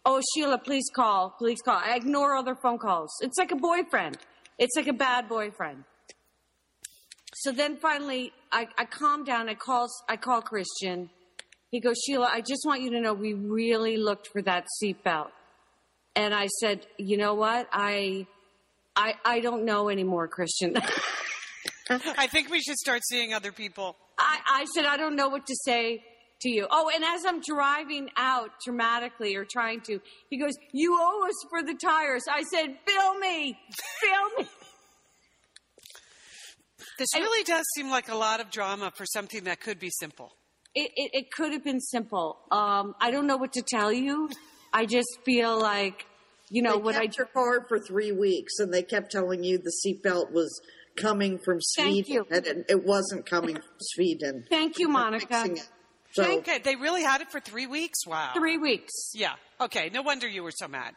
[0.06, 1.78] Oh Sheila, please call, please call.
[1.78, 3.12] I ignore other phone calls.
[3.22, 4.18] It's like a boyfriend.
[4.58, 5.84] It's like a bad boyfriend.
[7.36, 9.50] So then finally, I, I calm down.
[9.50, 11.10] I call, I call Christian.
[11.70, 15.30] He goes, Sheila, I just want you to know we really looked for that seatbelt.
[16.16, 17.68] And I said, you know what?
[17.72, 18.26] I,
[18.96, 20.76] I, I don't know anymore, Christian.
[21.90, 23.96] I think we should start seeing other people.
[24.18, 26.04] I, I said, I don't know what to say.
[26.42, 26.68] to you.
[26.70, 30.00] Oh, and as I'm driving out dramatically or trying to,
[30.30, 33.58] he goes, "You owe us for the tires." I said, "Bill me,
[34.02, 34.50] bill me."
[37.00, 40.34] This really does seem like a lot of drama for something that could be simple.
[40.80, 42.38] It, it, it could have been simple.
[42.52, 44.30] Um, I don't know what to tell you.
[44.72, 46.06] I just feel like,
[46.50, 49.44] you know, they what I kept your car for three weeks, and they kept telling
[49.44, 50.62] you the seatbelt was
[50.96, 52.26] coming from Thank Sweden, you.
[52.36, 54.46] and it, it wasn't coming from Sweden.
[54.50, 55.28] Thank you, They're Monica.
[55.28, 55.70] fixing it.
[56.12, 58.06] So Okay, they really had it for three weeks?
[58.08, 58.32] Wow.
[58.36, 58.94] three weeks.
[59.14, 59.34] Yeah.
[59.60, 60.94] Okay, no wonder you were so mad.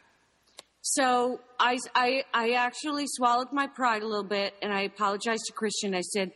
[0.82, 5.52] So I, I, I actually swallowed my pride a little bit and I apologized to
[5.52, 5.94] Christian.
[5.94, 6.32] I said,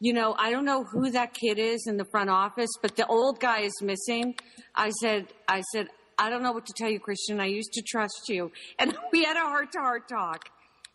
[0.00, 3.06] you know, I don't know who that kid is in the front office, but the
[3.06, 4.34] old guy is missing.
[4.74, 7.38] I said, I said, I don't know what to tell you, Christian.
[7.38, 8.50] I used to trust you.
[8.78, 10.48] And we had a heart to heart talk.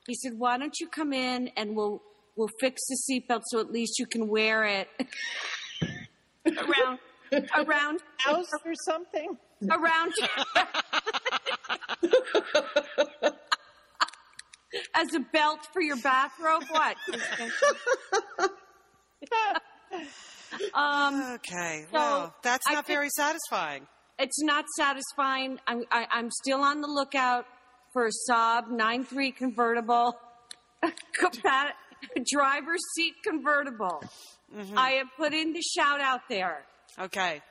[0.07, 2.01] He said, why don't you come in and we'll,
[2.35, 4.87] we'll fix the seatbelt so at least you can wear it
[6.45, 6.99] around,
[7.55, 9.37] around, House or something?
[9.71, 10.13] around
[14.93, 16.63] as a belt for your bathrobe.
[16.69, 16.97] What?
[20.73, 23.87] um, Okay, So, well, that's I not very satisfying.
[24.19, 25.59] it's not satisfying.
[25.67, 27.45] I'm, I, I'm still on the lookout
[27.93, 30.17] for a Saab 9.3 convertible,
[31.19, 31.71] compat-
[32.31, 34.01] driver's seat convertible.
[34.75, 36.63] I have put in the shout out there.
[36.99, 37.41] Okay.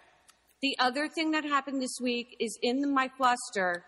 [0.63, 3.85] The other thing that happened this week is in my fluster,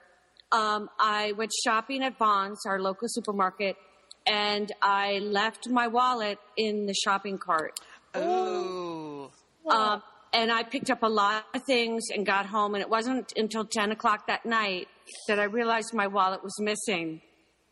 [0.53, 3.77] um, I went shopping at Vons, our local supermarket,
[4.27, 7.79] and I left my wallet in the shopping cart.
[8.17, 9.31] Ooh.
[9.69, 13.33] Um, and I picked up a lot of things and got home, and it wasn't
[13.37, 14.89] until 10 o'clock that night
[15.29, 17.21] that I realized my wallet was missing.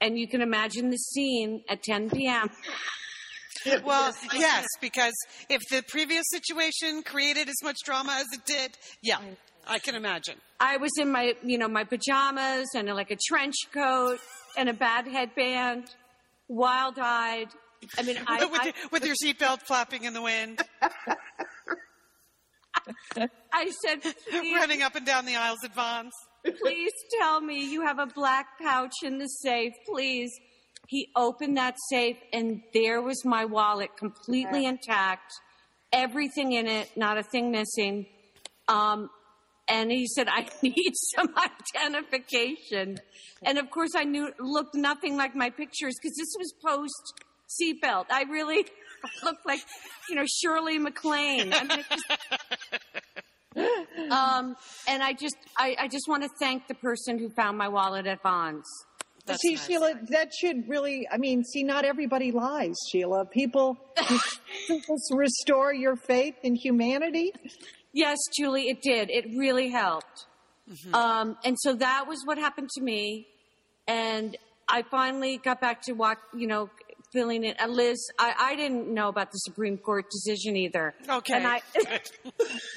[0.01, 2.49] And you can imagine the scene at 10 p.m.
[3.85, 5.15] Well, yes, because
[5.49, 9.19] if the previous situation created as much drama as it did, yeah,
[9.67, 10.37] I can imagine.
[10.61, 14.19] I was in my, you know, my pajamas and like a trench coat
[14.57, 15.87] and a bad headband,
[16.49, 17.49] wild eyed.
[17.99, 20.61] I mean, I, with, I, your, with your seatbelt flapping in the wind,
[23.53, 24.01] I said,
[24.33, 26.13] running up and down the aisles at Vons.
[26.45, 30.31] please tell me you have a black pouch in the safe, please.
[30.87, 35.33] He opened that safe and there was my wallet completely intact,
[35.93, 38.07] everything in it, not a thing missing.
[38.69, 39.09] Um,
[39.69, 41.29] and he said, I need some
[41.75, 42.99] identification.
[43.43, 47.15] And of course, I knew looked nothing like my pictures because this was post
[47.49, 48.07] seatbelt.
[48.11, 48.67] I really
[49.25, 49.61] looked like,
[50.09, 51.53] you know, Shirley MacLaine.
[51.53, 52.05] I mean, just-
[54.11, 54.57] um,
[54.89, 58.07] and I just, I, I just want to thank the person who found my wallet
[58.07, 58.65] at Vons.
[59.27, 59.67] That's see, nice.
[59.67, 63.25] Sheila, that should really, I mean, see, not everybody lies, Sheila.
[63.25, 67.33] People just restore your faith in humanity.
[67.95, 69.09] Yes, Julie, it did.
[69.09, 70.27] It really helped.
[70.93, 73.29] Um, and so that was what happened to me.
[73.87, 74.37] And
[74.69, 76.71] I finally got back to what, you know,
[77.13, 77.61] feeling it.
[77.63, 80.95] Uh, Liz, I, I didn't know about the Supreme Court decision either.
[81.09, 81.35] Okay.
[81.35, 81.63] And I,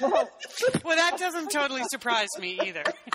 [0.00, 0.28] well,
[0.84, 2.84] that doesn't totally surprise me either.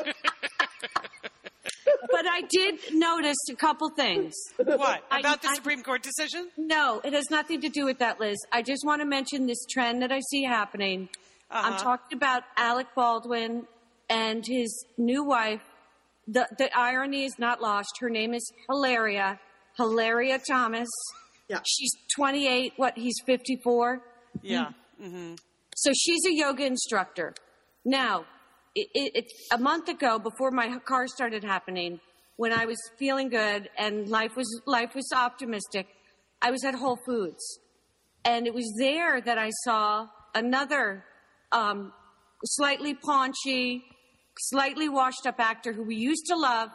[2.11, 4.33] but I did notice a couple things.
[4.57, 5.05] What?
[5.11, 6.49] About the I- Supreme Court decision?
[6.57, 8.37] No, it has nothing to do with that, Liz.
[8.51, 11.07] I just want to mention this trend that I see happening.
[11.53, 11.83] I'm Uh-huh.
[11.83, 13.67] talking about Alec Baldwin
[14.09, 15.61] and his new wife.
[16.27, 17.89] The, the irony is not lost.
[17.99, 19.39] Her name is Hilaria,
[19.77, 20.89] Hilaria Thomas.
[21.49, 21.59] Yeah.
[21.65, 22.73] She's 28.
[22.77, 22.97] What?
[22.97, 24.01] He's 54.
[24.41, 24.71] Yeah.
[25.01, 25.35] Mm-hmm.
[25.75, 27.33] So she's a yoga instructor.
[27.85, 28.25] Now,
[28.75, 31.99] it, it, a month ago, before my car started happening,
[32.37, 35.87] when I was feeling good and life was life was optimistic,
[36.41, 37.59] I was at Whole Foods,
[38.25, 41.03] and it was there that I saw another
[41.53, 41.93] um,
[42.43, 43.85] slightly paunchy,
[44.39, 46.69] slightly washed up actor who we used to love,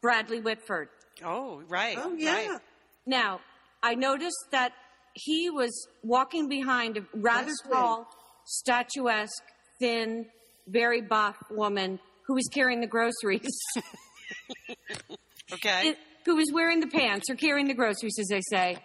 [0.00, 0.88] Bradley Whitford.
[1.24, 1.98] Oh, right.
[2.00, 2.32] Oh yeah.
[2.52, 2.60] Right.
[3.06, 3.40] Now,
[3.82, 4.72] I noticed that
[5.14, 5.70] he was
[6.02, 7.72] walking behind a rather Last week.
[7.74, 8.06] tall,
[8.46, 9.42] statuesque,
[9.80, 10.26] thin,
[10.68, 13.50] very buff woman who was carrying the groceries,
[15.52, 15.94] Okay.
[16.24, 18.78] who was wearing the pants or carrying the groceries, as they say.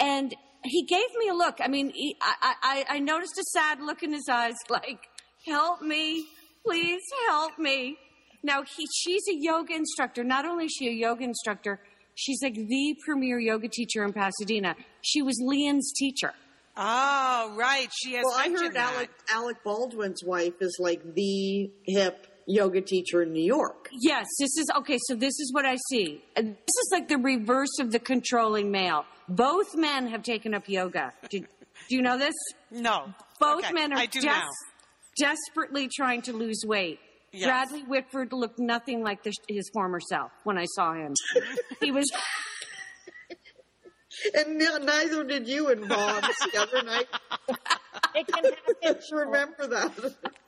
[0.00, 0.34] And
[0.68, 1.56] he gave me a look.
[1.60, 5.08] I mean, he, I, I, I noticed a sad look in his eyes, like,
[5.46, 6.26] help me,
[6.64, 7.96] please help me.
[8.42, 10.22] Now, he, she's a yoga instructor.
[10.22, 11.80] Not only is she a yoga instructor,
[12.14, 14.76] she's like the premier yoga teacher in Pasadena.
[15.02, 16.32] She was Lian's teacher.
[16.76, 17.88] oh, right.
[18.02, 18.94] She has Well, I heard that.
[18.94, 23.88] Alec Alec Baldwin's wife is like the hip yoga teacher in New York.
[24.00, 24.98] Yes, this is okay.
[25.08, 26.22] So this is what I see.
[26.36, 29.04] This is like the reverse of the controlling male.
[29.28, 31.12] Both men have taken up yoga.
[31.30, 31.46] Do, do
[31.88, 32.34] you know this?
[32.70, 33.12] No.
[33.40, 34.48] Both Okay, men are I do just now.
[35.18, 37.00] desperately trying to lose weight.
[37.32, 37.46] Yes.
[37.46, 41.12] Bradley Whitford looked nothing like the, his former self when I saw him.
[41.80, 42.10] he was
[44.34, 46.22] And n- neither did you and Bob
[46.52, 47.06] the other night.
[48.14, 48.74] It can happen.
[48.82, 49.92] Just remember that.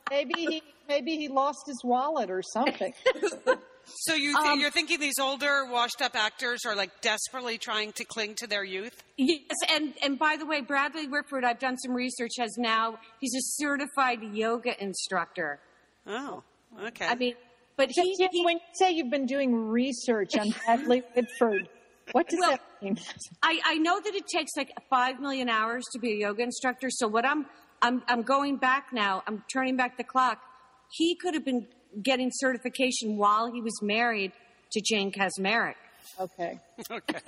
[0.09, 2.93] Maybe he maybe he lost his wallet or something.
[3.95, 8.05] So you th- um, you're thinking these older, washed-up actors are like desperately trying to
[8.05, 9.03] cling to their youth?
[9.17, 12.31] Yes, and and by the way, Bradley Whitford, I've done some research.
[12.39, 15.59] Has now he's a certified yoga instructor.
[16.07, 16.43] Oh,
[16.85, 17.07] okay.
[17.07, 17.35] I mean,
[17.77, 21.69] but he, Yeah, he when you say you've been doing research on Bradley Whitford,
[22.13, 22.97] what does Well, that mean?
[23.43, 26.89] I, I know that it takes like five million hours to be a yoga instructor.
[26.89, 27.45] So what I'm
[27.81, 29.23] I'm I'm going back now.
[29.27, 30.41] I'm turning back the clock.
[30.91, 31.67] He could have been
[32.01, 34.31] getting certification while he was married
[34.71, 35.75] to Jane Kaczmarek.
[36.19, 36.59] Okay.
[36.91, 37.19] okay.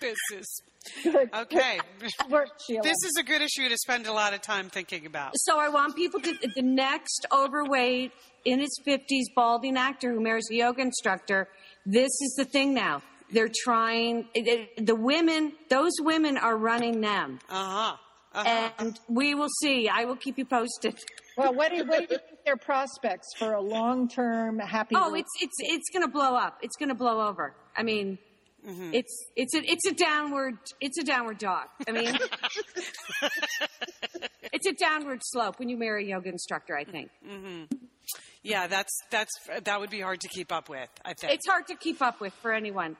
[0.00, 0.62] This is
[1.02, 1.30] Good.
[1.34, 1.80] okay.
[2.30, 5.32] Work, This is a good issue to spend a lot of time thinking about.
[5.36, 8.12] So I want people to the next overweight
[8.44, 11.48] in his fifties balding actor who marries a yoga instructor.
[11.86, 13.02] This is the thing now.
[13.32, 14.28] They're trying.
[14.34, 14.46] it-
[14.76, 17.96] it- The women, those women are running them, Uh huh.
[18.34, 18.70] Uh-huh.
[18.78, 19.88] and we will see.
[19.88, 20.94] I will keep you posted.
[21.38, 24.94] well, what do, you, what do you think their prospects for a long-term happy?
[24.96, 25.20] Oh, life?
[25.20, 26.58] it's it's it's going to blow up.
[26.62, 27.54] It's going to blow over.
[27.76, 28.18] I mean,
[28.66, 28.94] mm-hmm.
[28.94, 31.66] it's it's a it's a downward it's a downward dog.
[31.86, 32.16] I mean,
[34.52, 36.76] it's a downward slope when you marry a yoga instructor.
[36.76, 37.64] I think mm-hmm.
[38.42, 39.32] Yeah, that's that's
[39.64, 40.88] that would be hard to keep up with.
[41.04, 41.32] I think.
[41.34, 42.96] it's hard to keep up with for anyone.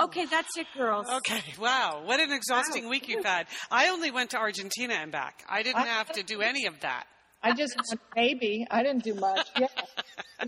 [0.00, 1.06] Okay, that's it, girls.
[1.08, 2.02] Okay, wow.
[2.04, 3.46] What an exhausting week you've had.
[3.70, 5.44] I only went to Argentina and back.
[5.48, 7.04] I didn't have to do any of that.
[7.44, 7.76] I just
[8.16, 9.46] maybe I didn't do much.
[9.60, 9.68] Yeah.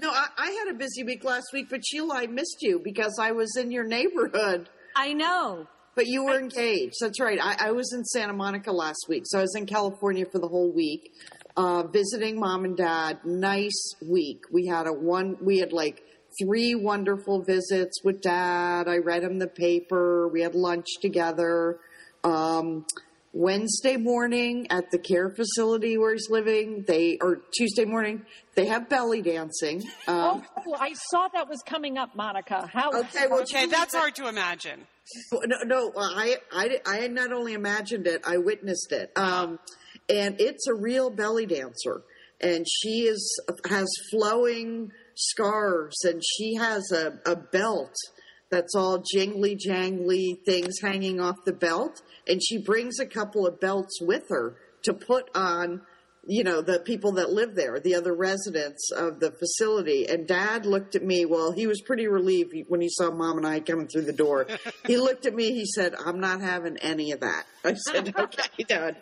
[0.01, 3.19] No, I, I had a busy week last week, but Sheila, I missed you because
[3.21, 4.69] I was in your neighborhood.
[4.97, 5.67] I know.
[5.95, 6.97] But you were engaged.
[7.01, 7.39] That's right.
[7.41, 10.49] I, I was in Santa Monica last week, so I was in California for the
[10.49, 11.13] whole week,
[11.57, 13.21] uh, visiting mom and dad.
[13.25, 14.41] Nice week.
[14.51, 15.37] We had a one.
[15.41, 16.03] We had like
[16.43, 18.89] three wonderful visits with dad.
[18.89, 20.29] I read him the paper.
[20.29, 21.79] We had lunch together.
[22.25, 22.85] Um,
[23.37, 28.25] Wednesday morning at the care facility where he's living, they or Tuesday morning
[28.55, 29.83] they have belly dancing.
[30.09, 32.67] Um, Oh, I saw that was coming up, Monica.
[32.73, 32.89] How?
[33.01, 34.87] Okay, well, Okay, that's hard to imagine.
[35.33, 39.13] No, no I, I, I not only imagined it, I witnessed it.
[39.17, 39.59] Um,
[40.09, 42.03] and it's a real belly dancer.
[42.41, 47.95] And she is has flowing scarves, and she has a, a belt
[48.51, 52.03] that's all jingly jangly things hanging off the belt.
[52.29, 55.83] And she brings a couple of belts with her to put on
[56.29, 60.09] you know, the people that live there, the other residents of the facility.
[60.09, 61.25] And dad looked at me.
[61.25, 64.47] Well, he was pretty relieved when he saw mom and I coming through the door.
[64.87, 65.53] he looked at me.
[65.53, 67.45] He said, I'm not having any of that.
[67.65, 68.97] I said, okay, dad,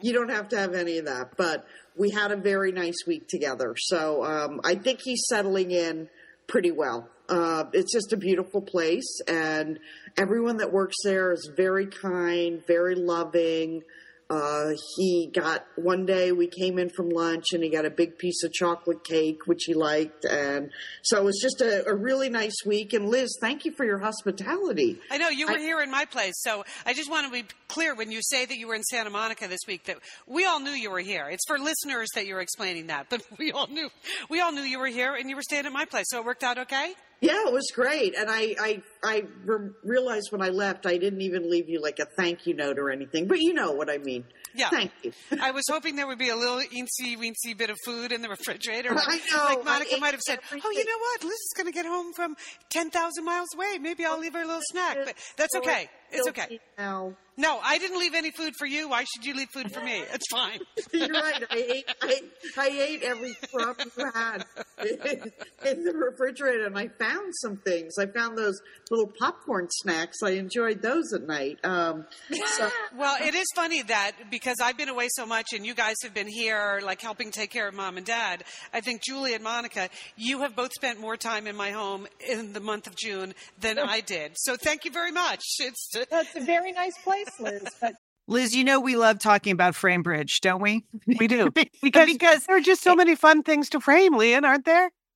[0.00, 1.36] you don't have to have any of that.
[1.36, 1.64] But
[1.96, 3.74] we had a very nice week together.
[3.78, 6.08] So, um, I think he's settling in
[6.48, 7.08] pretty well.
[7.30, 9.78] Uh, it's just a beautiful place and
[10.18, 13.82] everyone that works there is very kind, very loving.
[14.28, 18.16] Uh, he got one day we came in from lunch and he got a big
[18.16, 20.24] piece of chocolate cake, which he liked.
[20.24, 20.70] And
[21.02, 22.92] so it was just a, a really nice week.
[22.92, 25.00] And Liz, thank you for your hospitality.
[25.10, 27.96] I know you were here in my place, so I just want to be clear
[27.96, 30.70] when you say that you were in Santa Monica this week that we all knew
[30.70, 31.28] you were here.
[31.28, 33.88] It's for listeners that you're explaining that, but we all knew
[34.28, 36.24] we all knew you were here and you were staying at my place, so it
[36.24, 36.94] worked out okay.
[37.20, 38.16] Yeah, it was great.
[38.16, 41.98] And I, I, I re- realized when I left, I didn't even leave you like
[41.98, 44.24] a thank you note or anything, but you know what I mean.
[44.54, 44.70] Yeah.
[44.70, 45.12] Thank you.
[45.40, 48.28] I was hoping there would be a little eensy weensy bit of food in the
[48.28, 48.90] refrigerator.
[48.90, 49.44] I know.
[49.44, 51.24] Like Monica might have said, "Oh, you know what?
[51.24, 52.36] Liz is going to get home from
[52.68, 53.78] ten thousand miles away.
[53.78, 55.88] Maybe I'll oh, leave her a little snack." But that's okay.
[56.12, 56.60] It's okay.
[56.78, 58.88] Now, No, I didn't leave any food for you.
[58.88, 60.02] Why should you leave food for me?
[60.12, 60.60] It's fine.
[60.92, 61.44] You're right.
[61.50, 62.20] I ate, I,
[62.58, 64.44] I ate every crumb you had
[65.66, 67.94] in the refrigerator, and I found some things.
[67.98, 70.18] I found those little popcorn snacks.
[70.24, 71.58] I enjoyed those at night.
[71.64, 72.06] Um,
[72.56, 75.96] so, Well, it is funny that because I've been away so much and you guys
[76.02, 78.44] have been here, like helping take care of mom and dad.
[78.72, 82.52] I think Julie and Monica, you have both spent more time in my home in
[82.52, 84.32] the month of June than I did.
[84.36, 85.40] So thank you very much.
[85.60, 87.64] It's That's a very nice place, Liz.
[87.80, 87.94] But
[88.28, 90.84] Liz, you know we love talking about Framebridge, don't we?
[91.06, 91.50] We do.
[91.82, 94.90] because Because there are just so many fun things to frame, Lian, aren't there?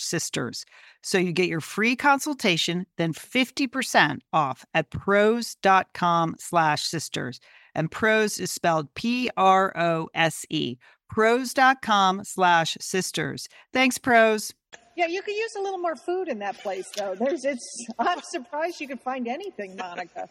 [0.00, 0.64] sisters.
[1.02, 7.40] So you get your free consultation, then 50% off at prose.com slash sisters.
[7.74, 10.78] And prose is spelled P-R-O-S-E.
[11.08, 13.48] Prose.com slash sisters.
[13.72, 14.52] Thanks, Prose.
[14.96, 17.14] Yeah, you could use a little more food in that place, though.
[17.14, 17.86] There's, it's.
[18.00, 20.28] I'm surprised you could find anything, Monica.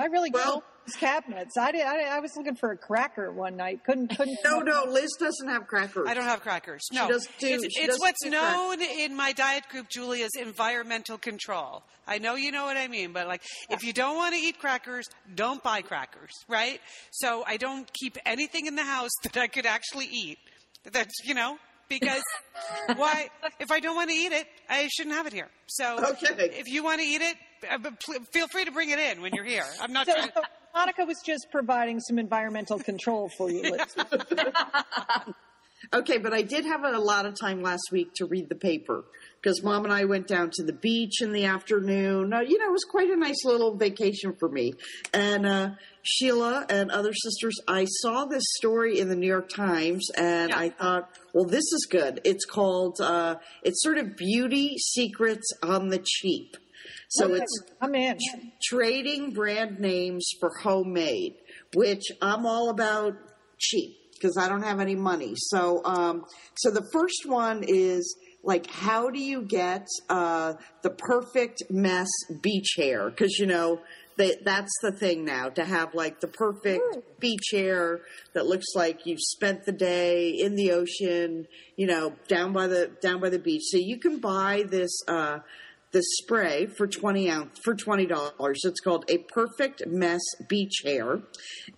[0.00, 0.64] I really well,
[0.98, 1.58] cabinets.
[1.58, 1.82] I did.
[1.82, 3.84] I, I, was looking for a cracker one night.
[3.84, 4.16] Couldn't.
[4.16, 4.38] Couldn't.
[4.42, 4.84] No, no.
[4.88, 6.08] Liz doesn't have crackers.
[6.08, 6.80] I don't have crackers.
[6.90, 8.96] No, she does do, it's, it's what's known crackers.
[8.98, 11.82] in my diet group, Julie, as environmental control.
[12.06, 14.58] I know you know what I mean, but like, if you don't want to eat
[14.58, 16.80] crackers, don't buy crackers, right?
[17.10, 20.38] So I don't keep anything in the house that I could actually eat.
[20.90, 21.58] That's you know
[21.90, 22.22] because
[22.96, 23.28] why?
[23.58, 25.48] If I don't want to eat it, I shouldn't have it here.
[25.66, 26.50] So okay.
[26.58, 27.36] if you want to eat it,
[27.70, 27.90] uh,
[28.32, 29.66] feel free to bring it in when you're here.
[29.82, 30.06] I'm not.
[30.06, 30.42] So, trying to...
[30.74, 33.62] Monica was just providing some environmental control for you,
[35.92, 39.04] okay, but I did have a lot of time last week to read the paper
[39.40, 42.32] because mom and I went down to the beach in the afternoon.
[42.32, 44.74] Uh, you know, it was quite a nice little vacation for me.
[45.14, 45.70] And uh,
[46.02, 50.58] Sheila and other sisters, I saw this story in the New York Times and yeah.
[50.58, 52.20] I thought, well, this is good.
[52.24, 56.56] It's called, uh, it's sort of beauty secrets on the cheap.
[57.08, 58.18] So it's I'm in.
[58.62, 61.34] trading brand names for homemade,
[61.74, 63.14] which I'm all about
[63.58, 65.32] cheap because I don't have any money.
[65.36, 66.24] So, um,
[66.54, 72.08] so the first one is like how do you get uh, the perfect mess
[72.42, 73.10] beach hair?
[73.10, 73.80] Because you know
[74.16, 78.00] they, that's the thing now to have like the perfect beach hair
[78.34, 82.90] that looks like you've spent the day in the ocean, you know, down by the
[83.00, 83.62] down by the beach.
[83.70, 85.38] So you can buy this uh,
[85.92, 88.60] this spray for twenty ounce for twenty dollars.
[88.64, 91.20] It's called a Perfect Mess Beach Hair,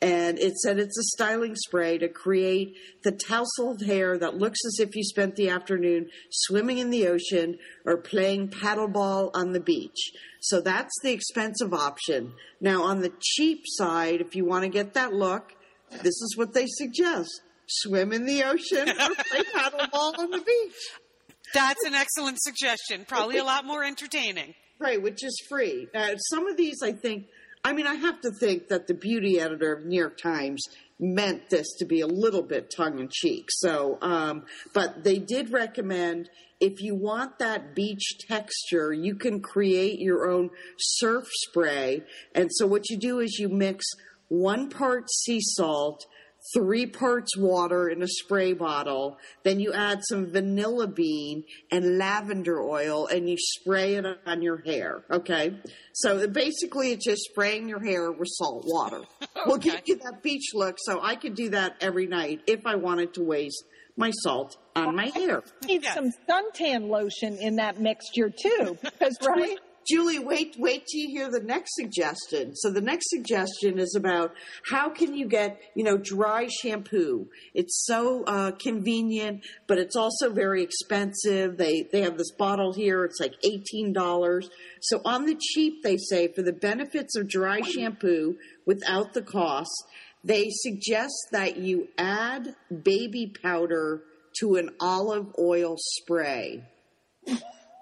[0.00, 4.78] and it said it's a styling spray to create the tousled hair that looks as
[4.80, 10.12] if you spent the afternoon swimming in the ocean or playing paddleball on the beach.
[10.40, 12.34] So that's the expensive option.
[12.60, 15.52] Now, on the cheap side, if you want to get that look,
[15.90, 17.30] this is what they suggest
[17.66, 20.74] swim in the ocean or play paddleball on the beach.
[21.54, 23.04] That's an excellent suggestion.
[23.06, 24.54] Probably a lot more entertaining.
[24.78, 25.88] Right, which is free.
[25.94, 27.26] Uh, some of these, I think,
[27.64, 30.64] I mean, I have to think that the beauty editor of New York Times
[30.98, 33.46] meant this to be a little bit tongue in cheek.
[33.50, 36.30] So, um, but they did recommend
[36.60, 42.02] if you want that beach texture, you can create your own surf spray.
[42.36, 43.84] And so what you do is you mix
[44.28, 46.06] one part sea salt,
[46.54, 49.16] three parts water in a spray bottle.
[49.44, 54.58] Then you add some vanilla bean and lavender oil and you spray it on your
[54.62, 55.02] hair.
[55.10, 55.54] Okay.
[55.92, 59.02] So basically it's just spraying your hair with salt water.
[59.44, 60.76] We'll give you that beach look.
[60.78, 63.64] So I could do that every night if I wanted to waste
[63.96, 65.42] my salt on my hair.
[65.64, 65.94] Need Yes.
[65.96, 69.58] some suntan lotion in that mixture too, because right.
[69.88, 72.54] Julie, wait, wait till you hear the next suggestion.
[72.54, 74.32] So the next suggestion is about
[74.70, 77.28] how can you get, you know, dry shampoo.
[77.54, 81.56] It's so uh, convenient, but it's also very expensive.
[81.56, 83.04] They they have this bottle here.
[83.04, 84.48] It's like eighteen dollars.
[84.80, 89.84] So on the cheap, they say for the benefits of dry shampoo without the cost,
[90.24, 92.54] they suggest that you add
[92.84, 94.02] baby powder
[94.38, 96.62] to an olive oil spray.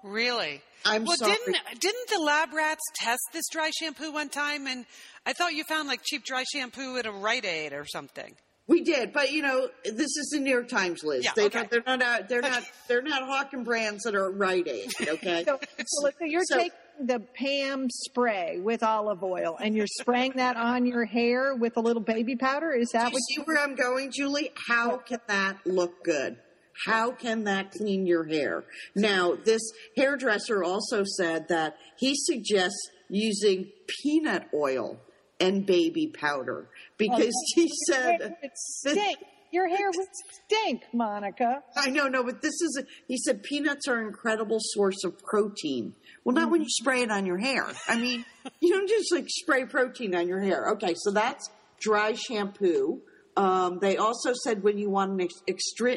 [0.03, 0.61] Really?
[0.85, 1.33] I'm well, sorry.
[1.33, 4.67] didn't didn't the lab rats test this dry shampoo one time?
[4.67, 4.85] And
[5.25, 8.35] I thought you found like cheap dry shampoo at a Rite Aid or something.
[8.67, 11.25] We did, but you know, this is the New York Times, Liz.
[11.25, 11.67] Yeah, they, okay.
[11.69, 14.91] They're not out, they're not they're not hawking brands that are at Rite Aid.
[15.09, 16.71] Okay, So, so, so you're So- taking
[17.03, 21.79] the Pam spray with olive oil and you're spraying that on your hair with a
[21.79, 22.71] little baby powder.
[22.71, 24.51] Is that you what see where I'm going, Julie?
[24.67, 26.37] How can that look good?
[26.85, 28.63] How can that clean your hair?
[28.95, 29.61] Now, this
[29.95, 34.99] hairdresser also said that he suggests using peanut oil
[35.39, 36.67] and baby powder
[36.97, 38.49] because oh, he your
[38.83, 39.15] said?
[39.51, 40.07] Your hair would
[40.45, 41.61] stink, Monica.
[41.75, 45.19] I know, no, but this is, a, he said peanuts are an incredible source of
[45.19, 45.93] protein.
[46.23, 47.67] Well, not when you spray it on your hair.
[47.89, 48.23] I mean,
[48.61, 50.69] you don't just like spray protein on your hair.
[50.73, 51.49] Okay, so that's
[51.81, 53.01] dry shampoo.
[53.37, 55.27] Um, they also said when you want an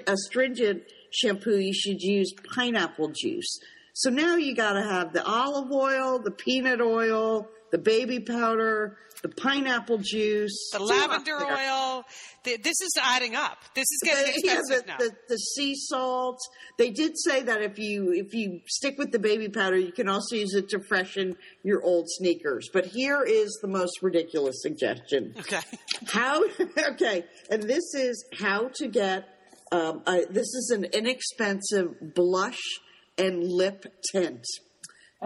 [0.07, 3.59] astringent shampoo, you should use pineapple juice.
[3.95, 8.97] So now you got to have the olive oil, the peanut oil, the baby powder,
[9.22, 12.05] the pineapple juice, The It's a lot lavender oil.
[12.45, 13.59] The, this is adding up.
[13.75, 14.97] This is getting The- yeah, expensive the, now.
[14.99, 16.39] the, the sea salt.
[16.79, 20.09] They did say that if you if you stick with the baby powder, you can
[20.09, 22.68] also use it to freshen your old sneakers.
[22.72, 25.62] But here is the most ridiculous suggestion: okay.
[26.07, 26.45] how
[26.93, 29.29] okay, and this is how to get.
[29.72, 32.61] Um, a, this is an inexpensive blush
[33.18, 34.45] and lip tint.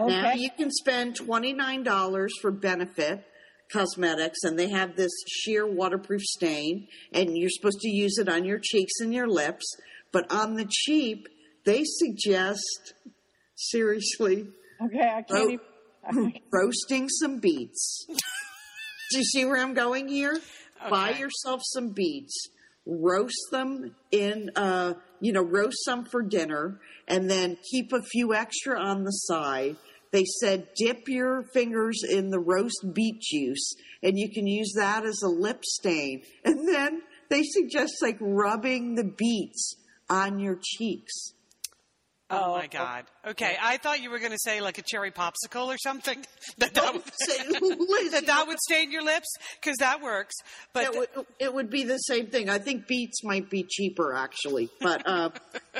[0.07, 3.23] Now you can spend twenty nine dollars for benefit
[3.71, 8.43] cosmetics and they have this sheer waterproof stain and you're supposed to use it on
[8.45, 9.65] your cheeks and your lips.
[10.11, 11.27] But on the cheap
[11.65, 12.93] they suggest
[13.55, 14.47] seriously
[14.81, 15.49] Okay, I can't Ro-
[16.13, 16.33] even.
[16.51, 18.05] roasting some beets.
[18.07, 20.39] Do you see where i'm going here?
[20.89, 22.47] Buy yourself some beets.
[22.85, 28.33] Roast them in uh you know roast some for dinner and then keep a few
[28.33, 29.75] extra on the side
[30.11, 35.05] they said dip your fingers in the roast beet juice and you can use that
[35.05, 39.75] as a lip stain and then they suggest like rubbing the beets
[40.09, 41.33] on your cheeks
[42.31, 43.05] Oh, my God.
[43.25, 46.23] Okay, I thought you were going to say like a cherry popsicle or something.
[46.57, 49.27] That that would, Say, Liz, that, that would stain your lips
[49.61, 50.35] because that works.
[50.73, 52.49] But it would, it would be the same thing.
[52.49, 55.29] I think beets might be cheaper actually, but uh,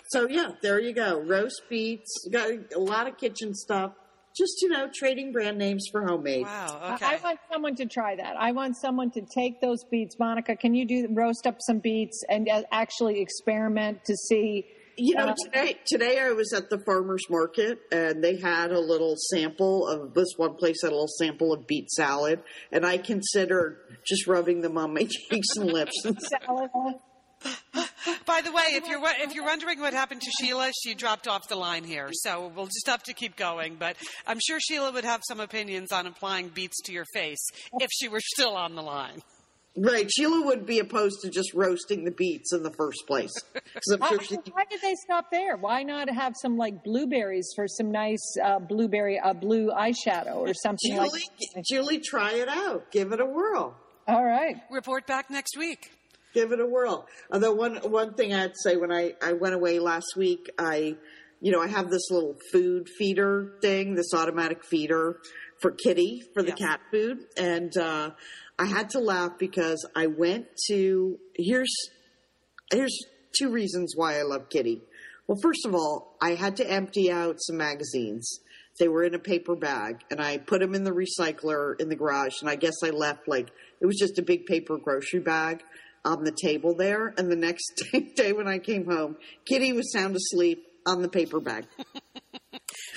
[0.07, 1.21] so yeah, there you go.
[1.21, 3.93] Roast beets, got a lot of kitchen stuff.
[4.39, 6.43] Just you know, trading brand names for homemade.
[6.45, 6.79] wow.
[6.81, 7.05] I- Okay.
[7.05, 8.35] I want someone to try that.
[8.37, 10.17] I want someone to take those beets.
[10.17, 14.65] Monica, can you do roast up some beets and uh, actually experiment to see?
[14.97, 18.79] You know, Uh, today today I was at the farmers market and they had a
[18.79, 22.97] little sample of this one place had a little sample of beet salad, and I
[22.97, 25.93] considered just rubbing them on my cheeks and lips.
[26.01, 26.69] salad?
[28.25, 31.47] By the way, if you're if you're wondering what happened to Sheila, she dropped off
[31.47, 33.75] the line here, so we'll just have to keep going.
[33.75, 33.95] But
[34.27, 37.45] I'm sure Sheila would have some opinions on applying beets to your face
[37.79, 39.21] if she were still on the line.
[39.77, 40.11] Right.
[40.11, 43.31] Sheila would be opposed to just roasting the beets in the first place.
[43.53, 45.55] 'Cause I'm Why, sure she, why did they stop there?
[45.57, 50.53] Why not have some like blueberries for some nice uh, blueberry, uh, blue eyeshadow or
[50.53, 51.09] something Julie,
[51.55, 51.63] like?
[51.65, 52.91] Julie, try it out.
[52.91, 53.75] Give it a whirl.
[54.07, 54.55] All right.
[54.71, 55.91] Report back next week.
[56.33, 57.07] Give it a whirl.
[57.31, 60.95] Although one one thing I'd say when I I went away last week, I
[61.41, 65.17] you know I have this little food feeder thing, this automatic feeder
[65.61, 66.59] for Kitty for the Yes.
[66.59, 68.11] cat food, and uh,
[68.59, 71.73] I had to laugh because I went to here's
[72.71, 72.95] here's
[73.37, 74.81] two reasons why I love Kitty.
[75.27, 78.39] Well, first of all, I had to empty out some magazines.
[78.79, 81.95] They were in a paper bag, and I put them in the recycler in the
[81.95, 82.35] garage.
[82.41, 83.49] And I guess I left like
[83.81, 85.61] it was just a big paper grocery bag
[86.05, 87.13] on the table there.
[87.17, 87.81] And the next
[88.15, 91.65] day when I came home, Kitty was sound asleep on the paper bag.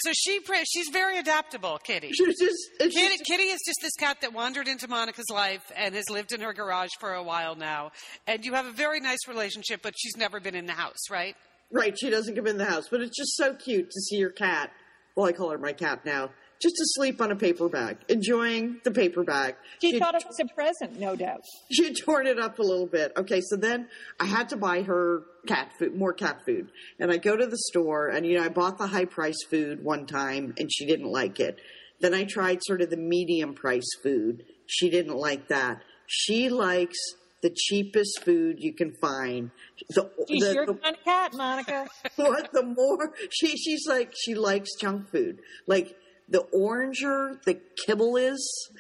[0.01, 2.11] So she she's very adaptable, Kitty.
[2.13, 5.63] She was just, Kitty, just- Kitty is just this cat that wandered into Monica's life
[5.77, 7.93] and has lived in her garage for a while now.
[8.27, 11.37] And you have a very nice relationship, but she's never been in the house, right?
[11.71, 11.97] right.
[11.99, 14.71] She doesn't come in the house, but it's just so cute to see your cat.
[15.15, 16.31] Well, I call her my cat now.
[16.63, 19.57] Just asleep on a paper bag, enjoying the paper bag.
[19.81, 21.43] She She- thought it was a present, no doubt.
[21.73, 23.13] she had torn it up a little bit.
[23.17, 23.89] Okay, so then
[24.21, 26.71] I had to buy her cat food, more cat food.
[27.01, 29.83] And I go to the store and, you know, I bought the high price food
[29.83, 31.59] one time and she didn't like it.
[32.01, 34.45] Then I tried sort of the medium price food.
[34.67, 35.83] She didn't like that.
[36.07, 36.99] She likes
[37.43, 39.51] the cheapest food you can find.
[39.91, 41.89] The, She's the- your the- kind of cat, Monica.
[42.17, 45.41] what the more she she's like she likes junk food.
[45.67, 45.97] Like
[46.29, 48.71] the oranger the kibble is,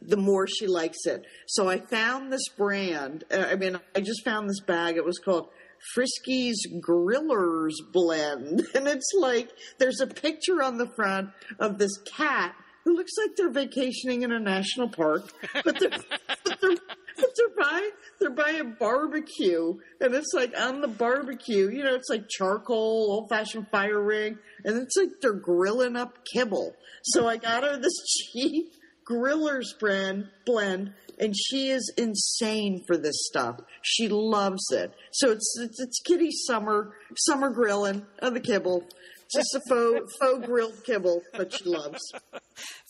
[0.00, 1.26] the more she likes it.
[1.46, 3.24] So I found this brand.
[3.30, 4.96] uh, I mean, I just found this bag.
[4.96, 5.48] It was called
[5.96, 12.54] Friskies Grillers Blend, and it's like there's a picture on the front of this cat
[12.86, 15.32] who looks like they're vacationing in a national park,
[15.64, 15.90] but they're,
[16.44, 16.76] but they're,
[17.16, 22.08] they're by they're by a barbecue, and it's like on the barbecue, you know, it's
[22.08, 26.76] like charcoal, old fashioned fire ring, and it's like they're grilling up kibble.
[27.02, 27.98] So I got her this
[28.32, 28.72] cheap
[29.08, 33.60] Grillers brand blend, and she is insane for this stuff.
[33.82, 34.92] She loves it.
[35.12, 38.84] So it's it's, it's Kitty's summer summer grilling of the kibble.
[39.32, 42.00] Just a faux faux grilled kibble that she loves.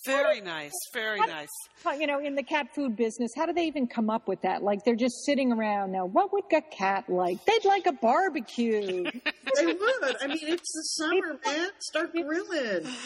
[0.07, 0.73] Very nice.
[0.93, 1.49] Very nice.
[1.85, 4.43] Well, you know, in the cat food business, how do they even come up with
[4.43, 4.63] that?
[4.63, 6.07] Like they're just sitting around now.
[6.07, 7.45] What would a cat like?
[7.45, 9.05] They'd like a barbecue.
[9.57, 10.17] They would.
[10.21, 11.71] I mean, it's the summer, man.
[11.79, 12.87] Start grilling.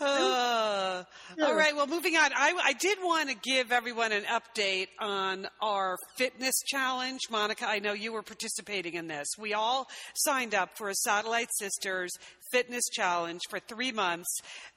[0.00, 1.04] Uh,
[1.42, 1.76] all right.
[1.76, 2.30] Well, moving on.
[2.34, 7.20] I, I did want to give everyone an update on our fitness challenge.
[7.30, 9.28] Monica, I know you were participating in this.
[9.38, 12.10] We all signed up for a Satellite Sisters
[12.52, 14.28] fitness challenge for three months.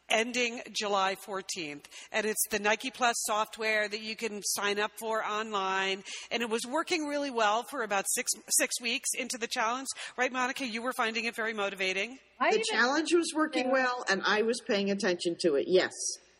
[0.09, 1.85] Ending July 14th.
[2.11, 6.03] And it's the Nike Plus software that you can sign up for online.
[6.31, 9.87] And it was working really well for about six, six weeks into the challenge.
[10.17, 10.65] Right, Monica?
[10.65, 12.17] You were finding it very motivating?
[12.39, 15.65] I The challenge was working well, and I was paying attention to it.
[15.67, 15.91] Yes.